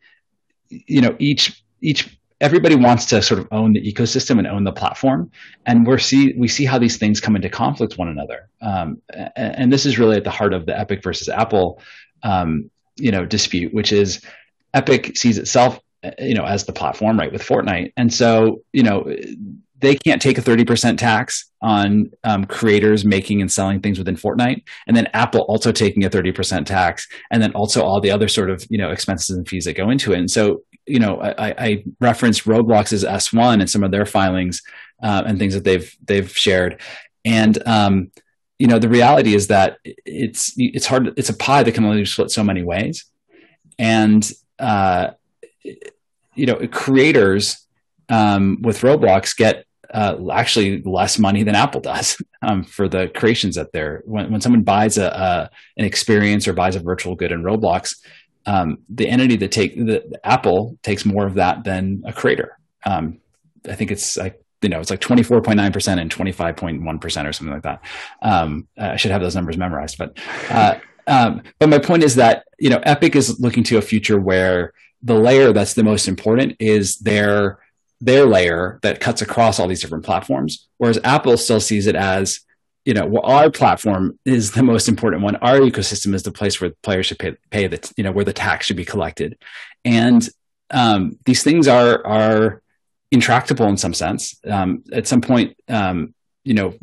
[0.69, 4.73] you know each each everybody wants to sort of own the ecosystem and own the
[4.73, 5.31] platform,
[5.67, 8.49] and we're see we see how these things come into conflict with one another.
[8.61, 11.81] Um, and, and, this is really at the heart of the Epic versus Apple,
[12.23, 14.21] um, you know, dispute, which is
[14.75, 15.81] Epic sees itself
[16.19, 17.93] you know, as the platform, right, with Fortnite.
[17.97, 19.11] And so, you know,
[19.81, 24.63] they can't take a 30% tax on um, creators making and selling things within Fortnite.
[24.87, 27.07] And then Apple also taking a 30% tax.
[27.31, 29.91] And then also all the other sort of, you know, expenses and fees that go
[29.91, 30.19] into it.
[30.19, 34.63] And so, you know, I, I referenced Roblox's S1 and some of their filings
[35.03, 36.81] uh, and things that they've, they've shared.
[37.25, 38.11] And, um,
[38.59, 42.05] you know, the reality is that it's, it's hard, it's a pie that can only
[42.05, 43.05] split so many ways.
[43.79, 45.11] And, uh,
[46.35, 47.67] you know, creators
[48.09, 53.55] um, with Roblox get uh, actually less money than Apple does um, for the creations
[53.55, 57.33] that they're when, when someone buys a, a, an experience or buys a virtual good
[57.33, 57.97] in Roblox,
[58.47, 62.59] um, the entity that take the Apple takes more of that than a creator.
[62.85, 63.21] Um,
[63.69, 66.33] I think it's like you know it's like twenty four point nine percent and twenty
[66.33, 67.83] five point one percent or something like that.
[68.23, 70.19] Um, I should have those numbers memorized, but
[70.51, 70.75] uh,
[71.07, 74.73] um, but my point is that you know Epic is looking to a future where
[75.03, 77.59] the layer that's the most important is their
[78.01, 80.69] their layer that cuts across all these different platforms.
[80.79, 82.41] Whereas Apple still sees it as,
[82.85, 85.37] you know, our platform is the most important one.
[85.37, 88.33] Our ecosystem is the place where players should pay, pay the, you know, where the
[88.33, 89.39] tax should be collected.
[89.85, 90.29] And
[90.71, 92.63] um, these things are are
[93.11, 94.39] intractable in some sense.
[94.45, 96.75] Um, at some point, um, you know,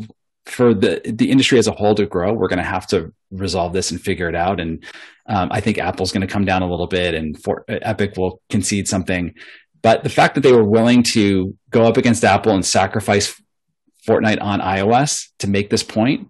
[0.45, 3.73] for the the industry as a whole to grow, we're going to have to resolve
[3.73, 4.59] this and figure it out.
[4.59, 4.83] And
[5.27, 8.41] um, I think Apple's going to come down a little bit, and for, Epic will
[8.49, 9.35] concede something.
[9.83, 13.41] But the fact that they were willing to go up against Apple and sacrifice
[14.07, 16.29] Fortnite on iOS to make this point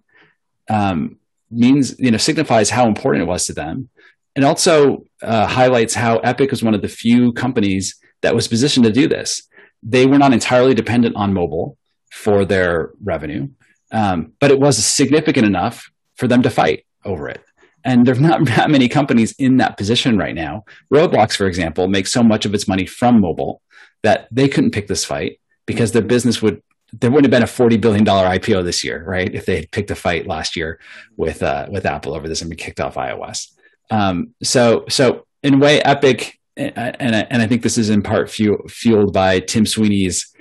[0.68, 1.18] um,
[1.50, 3.88] means you know signifies how important it was to them,
[4.36, 8.84] and also uh, highlights how Epic was one of the few companies that was positioned
[8.86, 9.42] to do this.
[9.82, 11.76] They were not entirely dependent on mobile
[12.10, 13.48] for their revenue,
[13.90, 17.42] um, but it was significant enough for them to fight over it.
[17.84, 20.64] And there's not that many companies in that position right now.
[20.92, 23.60] Roblox, for example, makes so much of its money from mobile
[24.02, 27.46] that they couldn't pick this fight because their business would there wouldn't have been a
[27.46, 29.32] forty billion dollar IPO this year, right?
[29.34, 30.78] If they had picked a fight last year
[31.16, 33.50] with uh, with Apple over this and been kicked off iOS.
[33.90, 38.30] Um, so so in a way, Epic and and I think this is in part
[38.30, 40.32] fueled by Tim Sweeney's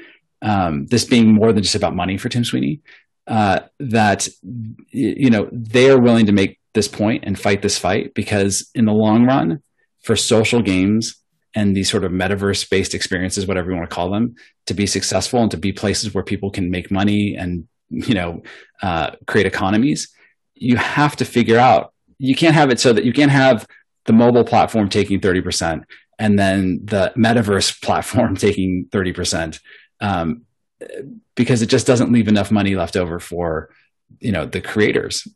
[0.42, 2.82] um, this being more than just about money for Tim Sweeney
[3.28, 4.28] uh, that
[4.92, 8.86] you know they are willing to make this point and fight this fight because in
[8.86, 9.62] the long run,
[10.04, 11.21] for social games
[11.56, 14.36] and these sort of metaverse based experiences, whatever you want to call them,
[14.68, 18.42] to be successful and to be places where people can make money and you know
[18.82, 20.14] uh, create economies,
[20.56, 21.94] you have to figure out.
[22.18, 23.68] You can't have it so that you can't have
[24.06, 25.86] the mobile platform taking thirty percent
[26.20, 29.60] and then the metaverse platform taking thirty percent.
[30.00, 30.46] Um,
[31.36, 33.70] because it just doesn't leave enough money left over for
[34.20, 35.28] you know the creators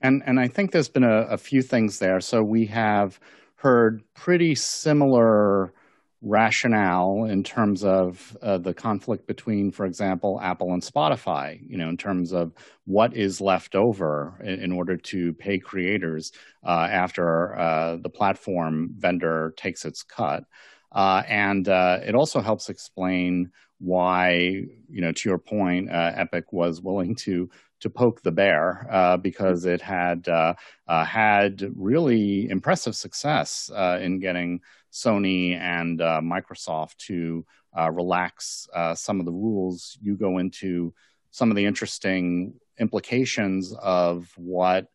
[0.00, 3.20] and and i think there's been a, a few things there so we have
[3.60, 5.74] heard pretty similar
[6.22, 11.90] rationale in terms of uh, the conflict between, for example, Apple and Spotify, you know,
[11.90, 12.52] in terms of
[12.86, 16.32] what is left over in, in order to pay creators
[16.64, 20.44] uh, after uh, the platform vendor takes its cut.
[20.92, 26.50] Uh, and uh, it also helps explain why, you know, to your point, uh, Epic
[26.50, 30.54] was willing to to poke the bear uh, because it had uh,
[30.86, 34.60] uh, had really impressive success uh, in getting
[34.92, 37.44] Sony and uh, Microsoft to
[37.78, 39.96] uh, relax some of the rules.
[40.00, 40.92] You go into
[41.30, 44.88] some of the interesting implications of what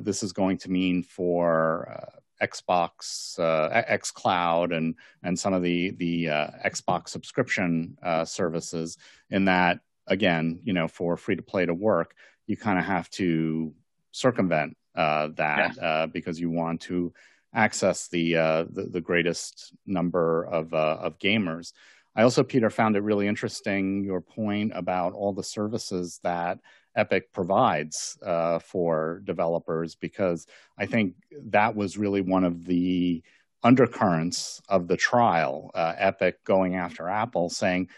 [0.00, 2.10] this is going to mean for
[2.42, 8.98] Xbox, uh, X Cloud, and and some of the the uh, Xbox subscription uh, services.
[9.30, 12.14] In that, again, you know, for free to play to work,
[12.46, 13.72] you kind of have to
[14.12, 16.06] circumvent uh, that yeah.
[16.06, 17.12] because you want to
[17.54, 21.72] access the, the, the greatest number of of gamers.
[22.14, 26.58] I also, Peter, found it really interesting your point about all the services that
[26.94, 30.46] Epic provides uh, for developers because
[30.78, 31.14] I think
[31.46, 33.22] that was really one of the
[33.62, 35.70] undercurrents of the trial.
[35.74, 37.88] Uh, Epic going after Apple, saying,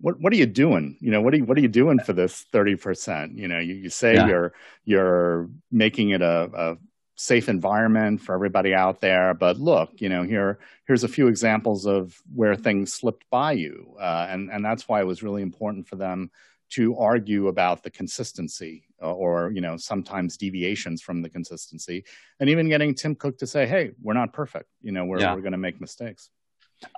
[0.00, 0.96] "What what are you doing?
[1.00, 3.36] You know, what are you, what are you doing for this thirty percent?
[3.38, 4.26] You know, you, you say yeah.
[4.26, 4.52] you're
[4.84, 6.76] you're making it a, a
[7.16, 9.34] safe environment for everybody out there.
[9.34, 13.96] But look, you know, here here's a few examples of where things slipped by you,
[14.00, 16.30] uh, and and that's why it was really important for them
[16.70, 22.04] to argue about the consistency uh, or you know sometimes deviations from the consistency
[22.40, 25.34] and even getting tim cook to say hey we're not perfect you know we're, yeah.
[25.34, 26.30] we're going to make mistakes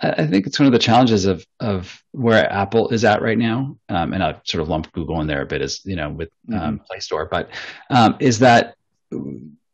[0.03, 3.77] I think it's one of the challenges of of where Apple is at right now,
[3.89, 6.31] um, and I've sort of lump Google in there a bit, as you know, with
[6.53, 6.77] um, mm-hmm.
[6.85, 7.51] Play Store, but
[7.89, 8.75] um, is that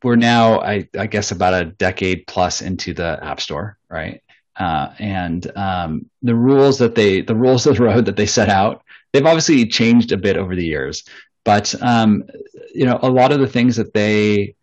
[0.03, 4.23] we're now, I, I, guess, about a decade plus into the App Store, right?
[4.55, 8.49] Uh, and um, the rules that they, the rules of the road that they set
[8.49, 8.83] out
[9.16, 11.05] they've obviously changed a bit over the years,
[11.45, 12.25] but um,
[12.75, 14.55] you know, a lot of the things that they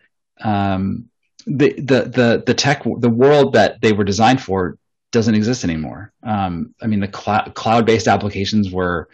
[0.41, 1.09] um,
[1.47, 4.77] the, the the the tech the world that they were designed for
[5.13, 6.11] doesn't exist anymore.
[6.23, 9.07] Um, I mean, the cl- cloud based applications were,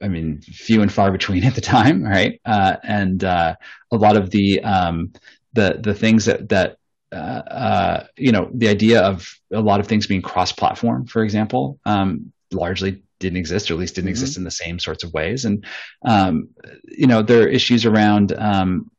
[0.00, 2.40] I mean, few and far between at the time, right?
[2.44, 3.56] Uh, and uh,
[3.90, 5.12] a lot of the um,
[5.54, 6.76] the the things that that
[7.10, 11.24] uh, uh, you know, the idea of a lot of things being cross platform, for
[11.24, 14.10] example, um, largely didn't exist, or at least didn't mm-hmm.
[14.10, 15.46] exist in the same sorts of ways.
[15.46, 15.64] And
[16.04, 16.50] um,
[16.84, 18.90] you know, there are issues around um,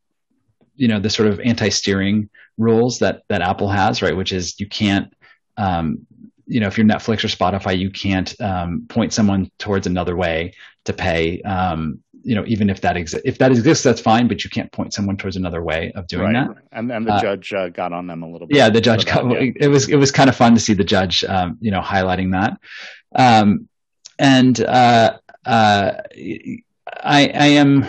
[0.76, 4.18] you know the sort of anti-steering rules that that Apple has, right?
[4.18, 5.14] Which is you can't
[5.58, 6.08] um,
[6.48, 10.54] you know if you're Netflix or Spotify, you can't um, point someone towards another way
[10.86, 11.42] to pay.
[11.42, 14.72] Um, you know, even if that exists, if that exists, that's fine, but you can't
[14.72, 16.48] point someone towards another way of doing right.
[16.48, 16.58] that.
[16.72, 18.58] And and the uh, judge uh, got on them a little bit.
[18.58, 19.30] Yeah, the judge got.
[19.30, 19.52] That, yeah.
[19.56, 22.34] It was it was kind of fun to see the judge, um, you know, highlighting
[22.34, 22.60] that.
[23.16, 23.70] Um,
[24.20, 25.92] and uh, uh,
[27.04, 27.86] I, I am.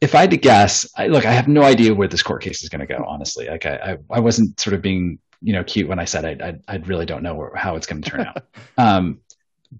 [0.00, 2.62] If I had to guess, I, look, I have no idea where this court case
[2.62, 3.04] is going to go.
[3.06, 6.24] Honestly, like I, I, I, wasn't sort of being, you know, cute when I said
[6.24, 8.44] I, I, I really don't know how it's going to turn out.
[8.78, 9.20] Um,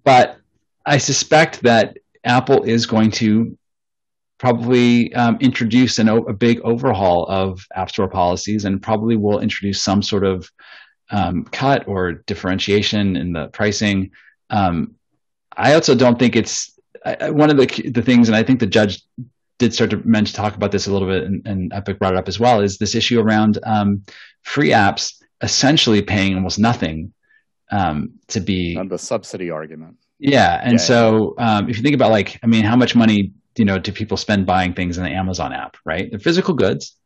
[0.04, 0.36] but
[0.84, 3.56] I suspect that Apple is going to
[4.38, 9.82] probably um, introduce an, a big overhaul of App Store policies and probably will introduce
[9.82, 10.50] some sort of
[11.10, 14.10] um, cut or differentiation in the pricing
[14.50, 14.96] um,
[15.56, 18.66] I also don't think it's I, one of the the things, and I think the
[18.66, 19.02] judge
[19.58, 22.18] did start to mention talk about this a little bit, and, and Epic brought it
[22.18, 24.04] up as well, is this issue around um,
[24.42, 27.12] free apps essentially paying almost nothing
[27.70, 29.96] um, to be on the subsidy argument.
[30.18, 33.32] Yeah, and yeah, so um, if you think about like, I mean, how much money
[33.56, 35.76] you know do people spend buying things in the Amazon app?
[35.84, 36.96] Right, they're physical goods.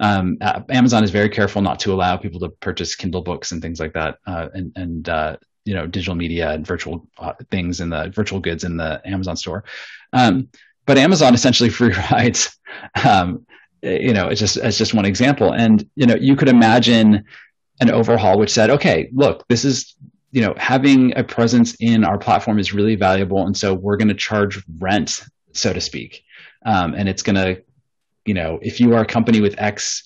[0.00, 0.38] Um,
[0.70, 3.92] Amazon is very careful not to allow people to purchase Kindle books and things like
[3.92, 8.10] that, uh, and and uh, you know digital media and virtual uh, things in the
[8.14, 9.64] virtual goods in the Amazon store.
[10.12, 10.48] Um,
[10.86, 12.56] but Amazon essentially free rides.
[13.04, 13.46] Um,
[13.82, 17.24] you know, it's just it's just one example, and you know you could imagine
[17.80, 19.94] an overhaul which said, okay, look, this is
[20.32, 24.08] you know having a presence in our platform is really valuable, and so we're going
[24.08, 26.24] to charge rent, so to speak,
[26.64, 27.62] um, and it's going to
[28.24, 30.04] you know if you are a company with X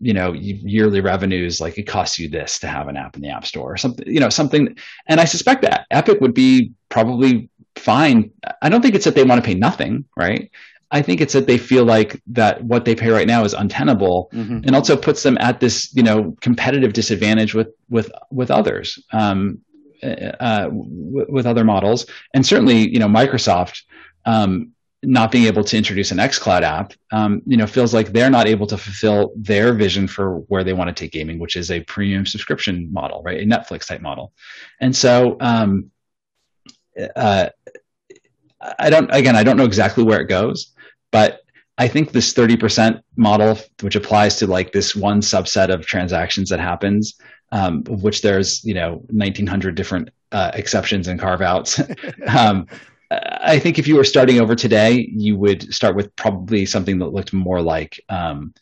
[0.00, 3.28] you know yearly revenues like it costs you this to have an app in the
[3.28, 4.76] app store or something you know something.
[5.06, 8.30] And i suspect that epic would be probably fine.
[8.60, 10.50] I don't think it's that they want to pay nothing right
[10.90, 14.30] i think it's that they feel like that what they pay right now is untenable
[14.32, 14.58] mm-hmm.
[14.64, 19.58] and also puts them at this you know competitive disadvantage with with with others um,
[20.02, 23.82] uh, with other models and certainly you know microsoft
[24.26, 24.74] um,
[25.06, 28.46] not being able to introduce an xCloud app, um, you know, feels like they're not
[28.46, 31.80] able to fulfill their vision for where they want to take gaming, which is a
[31.80, 33.40] premium subscription model, right?
[33.40, 34.32] A Netflix type model.
[34.80, 35.90] And so, um,
[37.16, 37.48] uh,
[38.78, 40.73] I don't, again, I don't know exactly where it goes,
[41.14, 41.42] but
[41.78, 46.58] I think this 30% model, which applies to like this one subset of transactions that
[46.58, 47.14] happens,
[47.52, 51.80] um, of which there's, you know, 1900 different uh, exceptions and carve outs.
[52.26, 52.66] um,
[53.12, 57.12] I think if you were starting over today, you would start with probably something that
[57.12, 58.52] looked more like, um,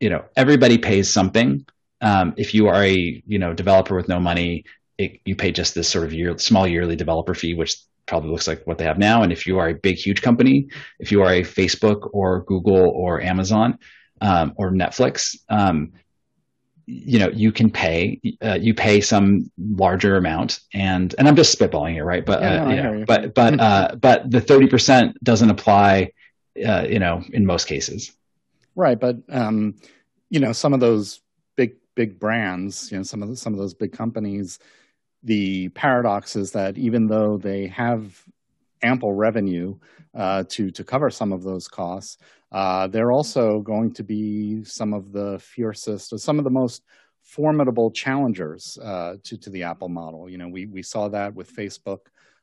[0.00, 1.64] you know, everybody pays something.
[2.00, 4.64] Um, if you are a you know developer with no money,
[4.98, 7.76] it, you pay just this sort of year, small yearly developer fee, which
[8.06, 9.22] probably looks like what they have now.
[9.22, 12.90] And if you are a big, huge company, if you are a Facebook or Google
[12.90, 13.78] or Amazon
[14.20, 15.92] um, or Netflix, um,
[16.86, 20.60] you know you can pay uh, you pay some larger amount.
[20.72, 22.24] And and i'm just spitballing here right?
[22.24, 22.82] But yeah, uh, no, you.
[22.82, 26.12] Know, but but uh, but the 30% doesn't apply
[26.66, 28.12] uh, you know in most cases.
[28.76, 28.98] Right.
[28.98, 29.76] But um
[30.30, 31.20] you know some of those
[31.56, 34.58] big big brands you know some of the, some of those big companies
[35.24, 38.22] the paradox is that even though they have
[38.82, 39.76] ample revenue
[40.14, 42.18] uh, to to cover some of those costs,
[42.52, 46.84] uh, they're also going to be some of the fiercest, some of the most
[47.22, 50.28] formidable challengers uh, to to the Apple model.
[50.28, 52.00] You know, we we saw that with Facebook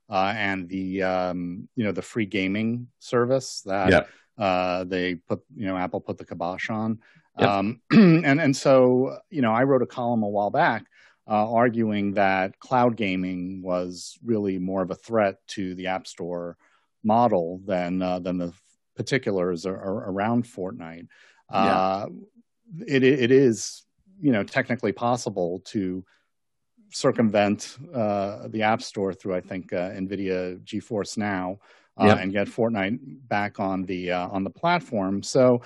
[0.10, 4.04] uh, and the um, you know the free gaming service that yeah.
[4.38, 7.00] Uh, they put you know Apple put the kibosh on.
[7.40, 7.50] Yep.
[7.50, 10.86] Um, and and so you know I wrote a column a while back
[11.28, 16.58] uh, arguing that cloud gaming was really more of a threat to the App Store
[17.04, 18.54] model than uh, than the
[18.96, 21.08] particulars are, are around Fortnite.
[21.52, 21.78] Yeah.
[21.78, 22.06] Uh,
[22.88, 23.84] it it is
[24.20, 26.04] you know technically possible to
[26.92, 31.60] circumvent uh, the App Store through I think uh, NVIDIA GeForce Now
[31.98, 32.20] uh, yep.
[32.20, 35.24] and get Fortnite back on the on the platform.
[35.24, 35.62] So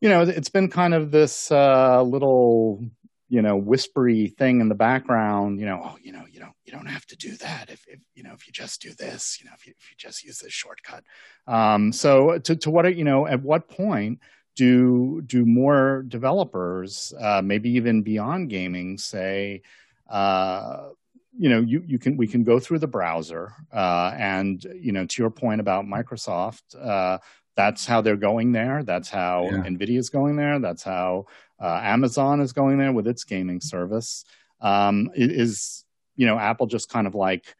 [0.00, 2.84] you know it's been kind of this little
[3.32, 6.72] you know whispery thing in the background you know oh you know you don't you
[6.72, 9.46] don't have to do that if, if you know if you just do this you
[9.46, 11.02] know if you, if you just use this shortcut
[11.46, 14.20] um, so to, to what you know at what point
[14.54, 19.62] do do more developers uh, maybe even beyond gaming say
[20.10, 20.88] uh,
[21.34, 25.06] you know you, you can we can go through the browser uh, and you know
[25.06, 27.16] to your point about microsoft uh,
[27.56, 28.82] that's how they're going there.
[28.82, 29.64] That's how yeah.
[29.64, 30.58] Nvidia is going there.
[30.58, 31.26] That's how
[31.62, 34.24] uh, Amazon is going there with its gaming service.
[34.60, 35.84] Um, is
[36.16, 37.54] you know Apple just kind of like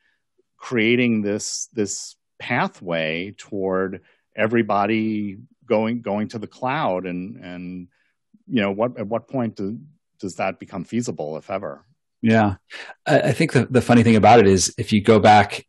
[0.57, 4.01] creating this this pathway toward
[4.37, 7.89] everybody going going to the cloud and and
[8.49, 9.79] you know what at what point do,
[10.19, 11.85] does that become feasible if ever
[12.21, 12.57] yeah
[13.07, 15.67] i think the, the funny thing about it is if you go back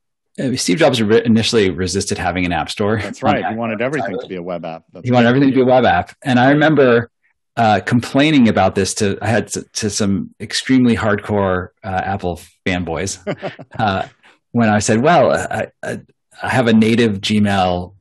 [0.56, 3.00] Steve Jobs initially resisted having an app store.
[3.00, 3.46] That's right.
[3.50, 4.84] He wanted everything to be a web app.
[4.92, 6.16] That's he wanted everything to be a web app.
[6.24, 7.12] And I remember
[7.56, 13.20] uh, complaining about this to I had to, to some extremely hardcore uh, Apple fanboys
[13.80, 14.08] uh,
[14.52, 16.02] when I said, "Well, I, I,
[16.42, 17.94] I, have a native Gmail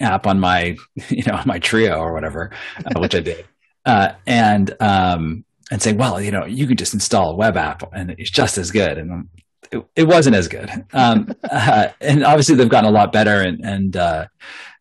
[0.00, 0.76] app on my
[1.08, 2.50] you know my Treo or whatever,
[2.84, 3.46] uh, which I did,
[3.84, 7.82] uh, and um, and saying, well, you know, you could just install a web app
[7.92, 9.28] and it's just as good." And
[9.70, 10.70] it, it wasn't as good.
[10.92, 13.40] Um, and obviously they've gotten a lot better.
[13.42, 14.26] And, and uh,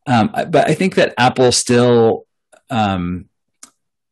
[0.06, 2.26] um, but I think that Apple still
[2.70, 3.26] um,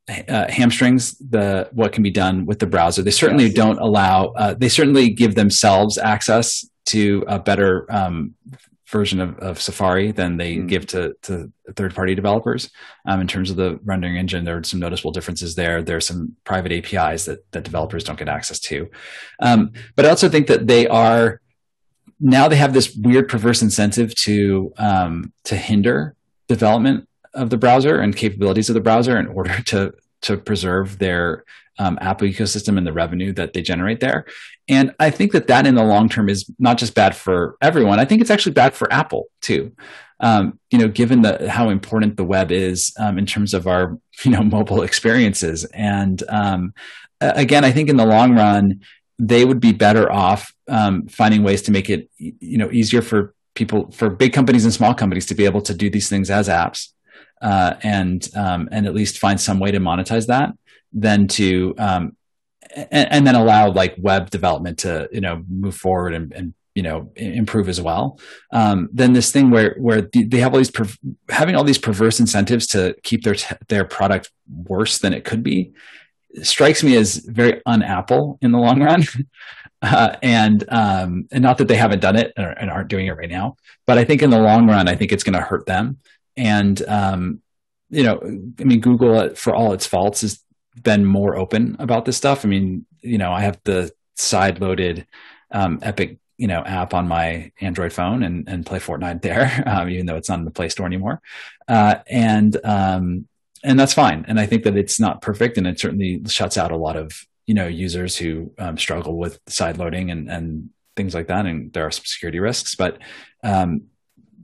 [0.07, 3.01] uh, hamstrings the what can be done with the browser.
[3.01, 3.53] They certainly yes.
[3.53, 4.27] don't allow.
[4.27, 8.35] Uh, they certainly give themselves access to a better um,
[8.87, 10.67] version of, of Safari than they mm.
[10.67, 12.69] give to, to third party developers.
[13.07, 15.81] Um, in terms of the rendering engine, there are some noticeable differences there.
[15.81, 18.89] There are some private APIs that, that developers don't get access to.
[19.39, 21.41] Um, but I also think that they are
[22.19, 26.15] now they have this weird perverse incentive to um, to hinder
[26.47, 31.43] development of the browser and capabilities of the browser in order to to preserve their
[31.77, 34.25] um, Apple ecosystem and the revenue that they generate there.
[34.67, 37.99] And I think that that in the long term is not just bad for everyone.
[37.99, 39.73] I think it's actually bad for Apple too.
[40.21, 43.99] Um, you know, given the how important the web is um, in terms of our
[44.23, 45.65] you know mobile experiences.
[45.65, 46.73] And um,
[47.19, 48.81] again, I think in the long run,
[49.19, 53.33] they would be better off um, finding ways to make it you know easier for
[53.53, 56.47] people for big companies and small companies to be able to do these things as
[56.47, 56.89] apps.
[57.45, 60.49] Uh, and um, and at least find some way to monetize that
[60.91, 62.17] than to um,
[62.75, 66.81] and, and, then allow like web development to you know move forward and, and you
[66.81, 68.19] know improve as well.
[68.51, 70.71] Um, then this thing where where they have all these
[71.29, 73.35] having all these perverse incentives to keep their
[73.67, 75.71] their product worse than it could be
[76.41, 79.03] strikes me as very un-apple in the long run.
[79.81, 83.29] Uh, and um, and not that they haven't done it and aren't doing it right
[83.29, 85.97] now but i think in the long run i think it's going to hurt them
[86.37, 87.41] and um,
[87.89, 88.19] you know
[88.59, 90.43] i mean google for all its faults has
[90.81, 92.43] been more open about this stuff.
[92.43, 95.07] I mean, you know, I have the side loaded
[95.51, 99.89] um, Epic, you know, app on my Android phone and, and play Fortnite there, um,
[99.89, 101.21] even though it's not in the Play Store anymore.
[101.67, 103.27] Uh, and um,
[103.63, 104.25] and that's fine.
[104.27, 107.25] And I think that it's not perfect, and it certainly shuts out a lot of
[107.47, 111.45] you know users who um, struggle with side loading and and things like that.
[111.45, 112.99] And there are some security risks, but
[113.43, 113.83] um,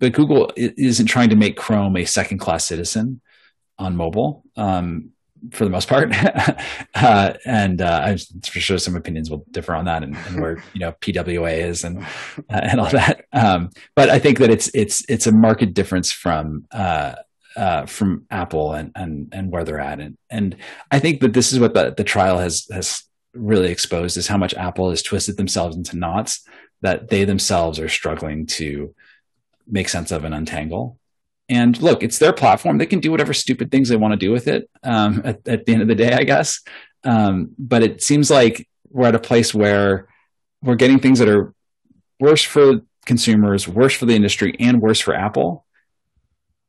[0.02, 3.22] but Google isn't trying to make Chrome a second class citizen
[3.78, 4.44] on mobile.
[4.58, 5.12] Um,
[5.52, 6.14] for the most part.
[6.96, 10.64] uh, and uh, I'm for sure some opinions will differ on that and, and where
[10.74, 13.26] you know PWA is and uh, and all that.
[13.34, 17.16] Um, but I think that it's it's it's a market difference from uh,
[17.56, 20.00] uh, from Apple and and and where they're at.
[20.00, 20.58] And and
[20.92, 24.38] I think that this is what the, the trial has has really exposed is how
[24.38, 26.46] much Apple has twisted themselves into knots
[26.82, 28.94] that they themselves are struggling to
[29.68, 30.98] make sense of and untangle.
[31.50, 32.78] And look, it's their platform.
[32.78, 35.66] They can do whatever stupid things they want to do with it um, at, at,
[35.66, 36.62] the end of the day, I guess.
[37.04, 40.08] Um, but it seems like we're at a place where
[40.62, 41.54] we're getting things that are
[42.20, 45.66] worse for consumers, worse for the industry, and worse for Apple.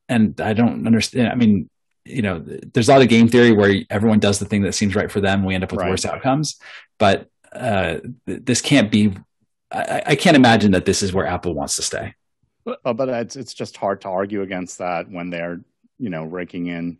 [0.09, 1.28] And I don't understand.
[1.28, 1.68] I mean,
[2.05, 4.95] you know, there's a lot of game theory where everyone does the thing that seems
[4.95, 5.45] right for them.
[5.45, 5.90] We end up with right.
[5.90, 6.59] worse outcomes.
[6.99, 9.14] But uh, this can't be.
[9.70, 12.14] I, I can't imagine that this is where Apple wants to stay.
[12.66, 15.60] Uh, but it's it's just hard to argue against that when they're
[15.98, 16.98] you know raking in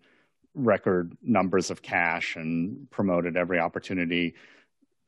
[0.55, 4.35] record numbers of cash and promote at every opportunity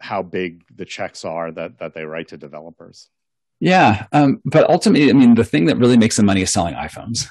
[0.01, 3.09] how big the checks are that that they write to developers.
[3.61, 6.75] Yeah, um, but ultimately, I mean, the thing that really makes them money is selling
[6.75, 7.29] iPhones,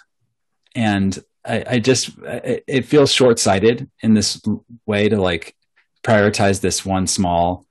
[0.73, 4.41] and I, I just it, it feels short sighted in this
[4.85, 5.55] way to like
[6.03, 7.65] prioritize this one small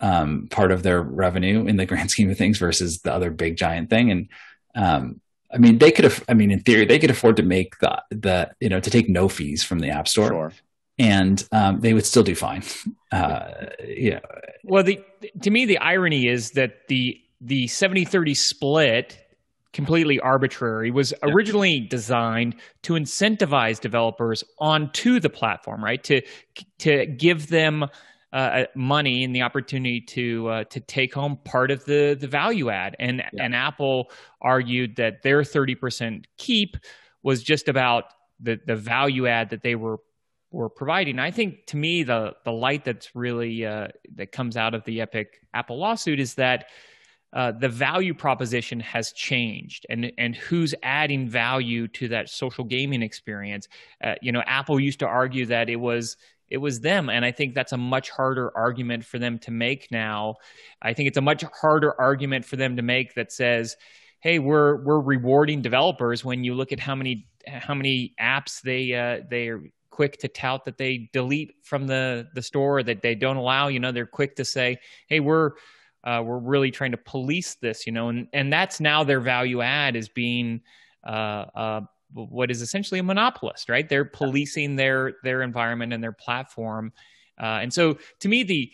[0.00, 3.56] um, part of their revenue in the grand scheme of things versus the other big
[3.56, 4.28] giant thing, and
[4.74, 5.20] um,
[5.52, 6.24] I mean, they could have.
[6.28, 9.08] I mean, in theory, they could afford to make the the you know to take
[9.08, 10.52] no fees from the App Store, sure.
[10.98, 12.62] and um, they would still do fine.
[13.12, 14.20] Uh, yeah.
[14.64, 15.00] Well, the
[15.42, 19.20] to me, the irony is that the the 70-30 split
[19.74, 26.22] completely arbitrary was originally designed to incentivize developers onto the platform right to
[26.78, 27.84] to give them
[28.34, 32.68] uh, money and the opportunity to uh, to take home part of the the value
[32.68, 32.96] add.
[32.98, 33.44] And yeah.
[33.44, 34.10] and Apple
[34.42, 36.76] argued that their 30% keep
[37.22, 38.06] was just about
[38.40, 39.98] the the value add that they were
[40.50, 41.20] were providing.
[41.20, 45.00] I think to me the the light that's really uh, that comes out of the
[45.00, 46.66] Epic Apple lawsuit is that.
[47.32, 53.02] Uh, the value proposition has changed and and who's adding value to that social gaming
[53.02, 53.66] experience
[54.04, 56.16] uh, you know apple used to argue that it was
[56.48, 57.08] it was them.
[57.08, 60.36] And i think that's a much harder argument for them to make now.
[60.82, 63.76] I think it's a much harder argument for them to make that says
[64.20, 68.94] hey we're we're rewarding developers when you look at how many how many apps they
[68.94, 73.14] uh, they are quick to tout that they delete from the the store that they
[73.14, 73.68] don't allow.
[73.68, 74.78] You know they're quick to say
[75.08, 75.52] hey we're
[76.02, 79.60] uh, we're really trying to police this you know and and that's now their value
[79.62, 80.62] add is being
[81.06, 81.80] uh, uh
[82.14, 83.88] what is essentially a monopolist, right?
[83.88, 86.92] They're policing their their environment and their platform,
[87.40, 88.72] uh, and so to me the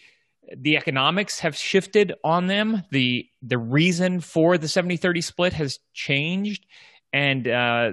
[0.57, 2.82] the economics have shifted on them.
[2.91, 6.66] the The reason for the 70-30 split has changed,
[7.12, 7.93] and uh,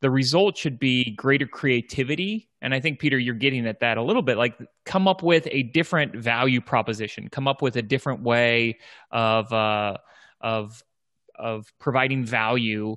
[0.00, 2.48] the result should be greater creativity.
[2.62, 4.36] And I think Peter, you're getting at that a little bit.
[4.36, 7.28] Like, come up with a different value proposition.
[7.28, 8.78] Come up with a different way
[9.10, 9.96] of uh,
[10.40, 10.82] of
[11.38, 12.96] of providing value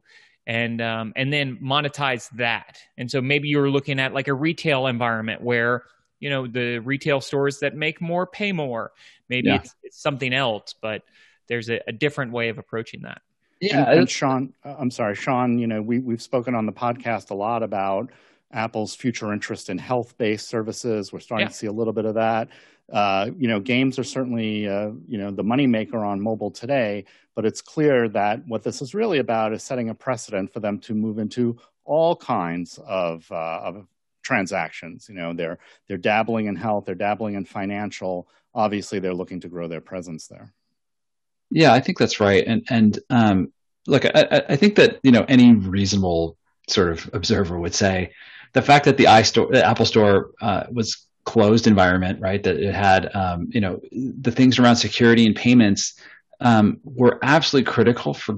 [0.49, 2.81] and um, and then monetize that.
[2.97, 5.83] And so maybe you're looking at like a retail environment where
[6.19, 8.91] you know the retail stores that make more pay more.
[9.29, 9.57] Maybe yeah.
[9.57, 11.03] it's, it's, something else, but
[11.47, 13.21] there's a, a, different way of approaching that.
[13.61, 15.59] Yeah, and, and Shawn, uh, I'm sorry, Shawn.
[15.59, 18.09] You know, we we've spoken on the podcast a lot about
[18.51, 21.13] Apple's future interest in health-based services.
[21.13, 21.49] We're starting yeah.
[21.49, 22.49] to see a little bit of that.
[22.91, 27.45] Uh, you know, games are certainly uh, you know the moneymaker on mobile today, but
[27.45, 30.93] it's clear that what this is really about is setting a precedent for them to
[30.93, 33.87] move into all kinds of, uh, of
[34.23, 35.07] transactions.
[35.09, 38.27] You know, they're they're dabbling in health, they're dabbling in financial.
[38.53, 40.53] Obviously, they're looking to grow their presence there.
[41.51, 42.43] Yeah, I think that's right.
[42.45, 43.53] And and um,
[43.87, 46.37] look, I, I think that you know any reasonable
[46.67, 48.11] sort of observer would say
[48.53, 52.41] the fact that the iStore, the Apple Store uh, was closed environment, right?
[52.43, 55.93] That it had, um, you know, the things around security and payments
[56.39, 58.35] um, were absolutely critical for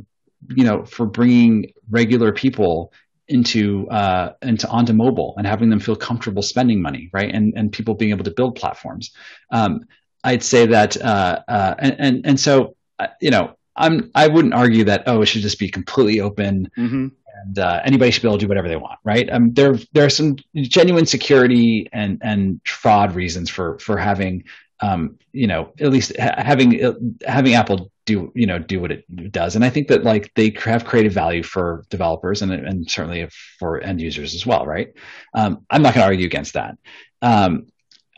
[0.49, 2.91] you know for bringing regular people
[3.27, 7.33] into uh, into onto mobile and having them feel comfortable spending money, right?
[7.33, 9.11] And and people being able to build platforms.
[9.51, 9.85] Um,
[10.23, 14.53] I'd say that, uh, uh, and, and and so uh, you know, I'm I wouldn't
[14.53, 16.69] argue that oh it should just be completely open.
[16.77, 17.07] Mm-hmm.
[17.43, 19.29] And uh, anybody should be able to do whatever they want, right?
[19.31, 24.43] Um, there, there are some genuine security and and fraud reasons for for having
[24.81, 29.55] um, you know, at least having having Apple do you know do what it does,
[29.55, 33.27] and I think that like they have created value for developers and and certainly
[33.59, 34.91] for end users as well, right?
[35.35, 36.77] Um, I'm not going to argue against that.
[37.21, 37.67] Um,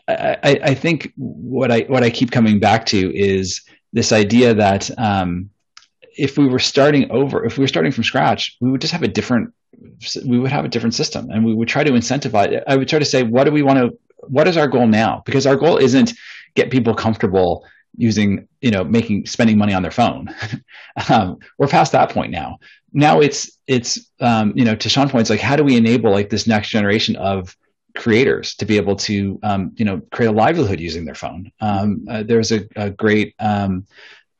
[0.08, 3.62] I, I, think what I what I keep coming back to is
[3.92, 5.50] this idea that um,
[6.16, 9.02] if we were starting over, if we were starting from scratch, we would just have
[9.02, 9.52] a different
[10.24, 12.62] we would have a different system, and we would try to incentivize.
[12.66, 13.98] I would try to say, what do we want to
[14.28, 15.22] what is our goal now?
[15.26, 16.12] Because our goal isn't
[16.54, 17.64] get people comfortable
[17.96, 20.34] using, you know, making spending money on their phone.
[21.10, 22.58] um, we're past that point now.
[22.92, 26.10] Now it's it's um, you know to Shawn's point, it's like how do we enable
[26.10, 27.56] like this next generation of
[27.96, 31.50] creators to be able to um, you know create a livelihood using their phone.
[31.60, 33.86] Um, uh, there's a, a great um,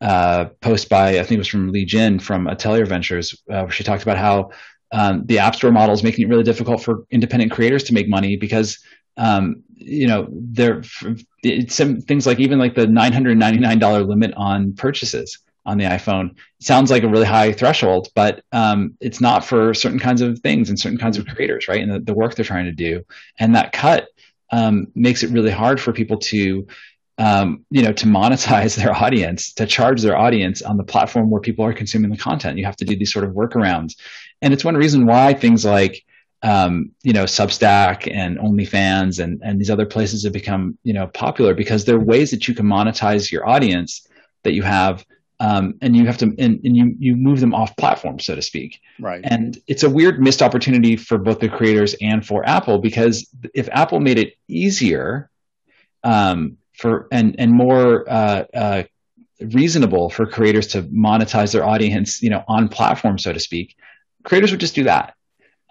[0.05, 3.71] uh, post by I think it was from Li Jin from Atelier Ventures uh, where
[3.71, 4.51] she talked about how
[4.93, 8.09] um, the App Store model is making it really difficult for independent creators to make
[8.09, 8.79] money because
[9.17, 10.83] um, you know there
[11.69, 17.03] some things like even like the $999 limit on purchases on the iPhone sounds like
[17.03, 20.99] a really high threshold, but um, it's not for certain kinds of things and certain
[20.99, 21.81] kinds of creators, right?
[21.81, 23.03] And the, the work they're trying to do,
[23.39, 24.09] and that cut
[24.53, 26.67] um, makes it really hard for people to,
[27.19, 31.41] um, you know, to monetize their audience, to charge their audience on the platform where
[31.41, 32.59] people are consuming the content.
[32.59, 33.95] You have to do these sort of workarounds,
[34.43, 36.05] and it's one reason why things like
[36.43, 41.07] um, you know, Substack and OnlyFans and, and these other places have become, you know,
[41.07, 44.07] popular because there are ways that you can monetize your audience
[44.43, 45.07] that you have
[45.41, 48.43] um, and you have to and, and, you you move them off platform so to
[48.43, 48.81] speak.
[49.01, 49.21] Right.
[49.25, 53.69] And it's a weird missed opportunity for both the creators and for apple because if
[53.73, 55.31] apple made it easier
[56.05, 58.83] um, for and and more uh, uh,
[59.53, 63.77] reasonable for creators to monetize their audience you know on platform so to speak
[64.25, 65.15] creators would just do that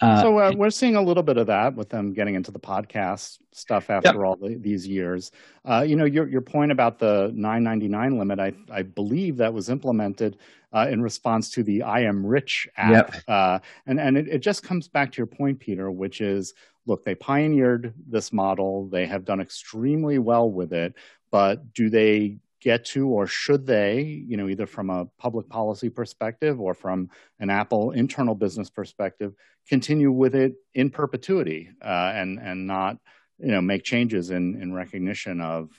[0.02, 2.60] uh, so uh, we're seeing a little bit of that with them getting into the
[2.60, 4.18] podcast stuff after yep.
[4.18, 5.32] all the, these years.
[5.64, 9.70] Uh, you know, your your point about the 9.99 limit, I I believe that was
[9.70, 10.38] implemented
[10.74, 13.24] uh, in response to the I Am Rich app, yep.
[13.28, 16.54] Uh, and and it, it just comes back to your point, Peter, which is
[16.86, 20.94] look, they pioneered this model, they have done extremely well with it,
[21.32, 25.90] but do they get to, or should they, you know, either from a public policy
[25.90, 27.10] perspective or from
[27.40, 29.34] an Apple internal business perspective,
[29.68, 32.98] continue with it in perpetuity uh, and and not,
[33.38, 35.70] you know, make changes in in recognition of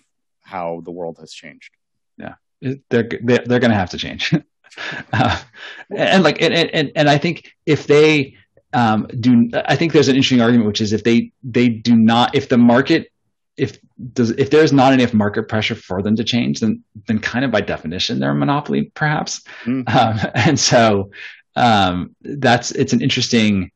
[0.42, 1.70] how the world has changed.
[2.18, 4.34] Yeah, they're they're, they're going to have to change,
[5.12, 5.42] uh,
[5.90, 8.36] and like and, and and I think if they
[8.75, 12.35] um, do, I think there's an interesting argument, which is if they they do not,
[12.35, 13.11] if the market
[13.57, 13.79] if
[14.12, 17.51] does if there's not enough market pressure for them to change, then then kind of
[17.51, 19.43] by definition they're a monopoly, perhaps.
[19.64, 19.97] Mm-hmm.
[19.97, 21.11] Um, and so
[21.57, 23.70] um, that's it's an interesting,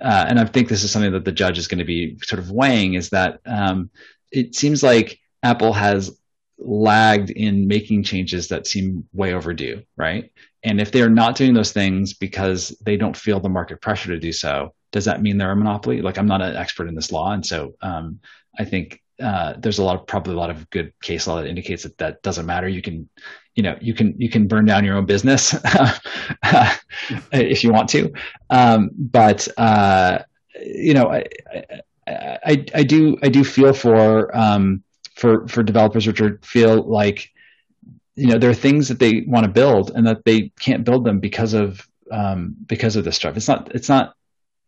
[0.00, 2.40] uh, and I think this is something that the judge is going to be sort
[2.40, 3.90] of weighing is that um,
[4.30, 6.18] it seems like Apple has
[6.58, 10.32] lagged in making changes that seem way overdue, right?
[10.64, 14.18] And if they're not doing those things because they don't feel the market pressure to
[14.18, 16.02] do so, does that mean they're a monopoly?
[16.02, 18.20] Like I'm not an expert in this law, and so um,
[18.58, 21.48] I think uh, there's a lot of probably a lot of good case law that
[21.48, 22.68] indicates that that doesn't matter.
[22.68, 23.08] You can,
[23.54, 25.54] you know, you can you can burn down your own business
[27.32, 28.12] if you want to,
[28.50, 30.18] um, but uh,
[30.60, 31.24] you know, I,
[32.06, 34.84] I, I do I do feel for um,
[35.16, 37.31] for for developers which are feel like
[38.22, 41.04] you know there are things that they want to build and that they can't build
[41.04, 43.36] them because of um, because of this stuff.
[43.36, 44.14] It's not it's not,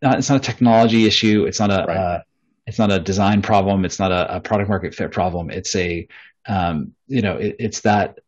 [0.03, 1.45] not it's not a technology issue.
[1.49, 1.97] It's not a right.
[1.97, 2.21] uh,
[2.67, 3.85] it's not a design problem.
[3.85, 5.51] It's not a, a product market fit problem.
[5.51, 6.09] It's a,
[6.47, 8.19] um, you know, it, it's that,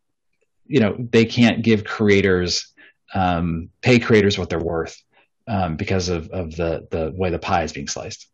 [0.67, 2.73] you know, they can't give creators,
[3.15, 5.03] um, pay creators what they're worth
[5.49, 8.29] um, because of, of the, the way the pie is being sliced.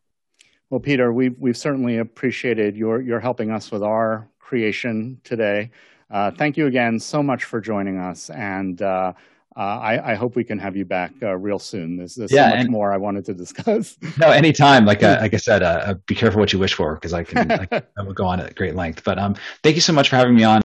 [0.71, 5.71] Well, Peter, we've, we've certainly appreciated your, your helping us with our creation today.
[6.13, 8.29] Uh, thank you again so much for joining us.
[8.29, 9.15] And uh,
[9.57, 11.97] uh, I, I, hope we can have you back uh, real soon.
[11.97, 13.97] There's, there's yeah, so much and, more I wanted to discuss.
[14.19, 14.85] no, anytime.
[14.85, 17.25] Like uh, like I said, uh, uh, be careful what you wish for because I
[17.25, 19.05] can I, I, will go on at great length.
[19.05, 20.63] But um, thank you so much for having me on.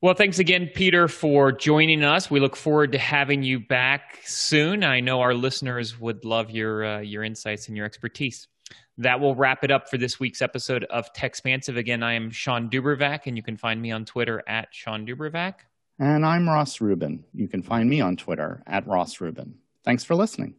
[0.00, 2.28] Well, thanks again, Peter, for joining us.
[2.28, 4.82] We look forward to having you back soon.
[4.82, 8.48] I know our listeners would love your uh, your insights and your expertise.
[8.98, 11.76] That will wrap it up for this week's episode of Techspansive.
[11.76, 15.54] Again, I am Shawn DuBravac, and you can find me on Twitter at Shawn DuBravac.
[15.98, 17.24] And I'm Ross Rubin.
[17.34, 19.54] You can find me on Twitter at Ross Rubin.
[19.84, 20.54] Thanks for listening.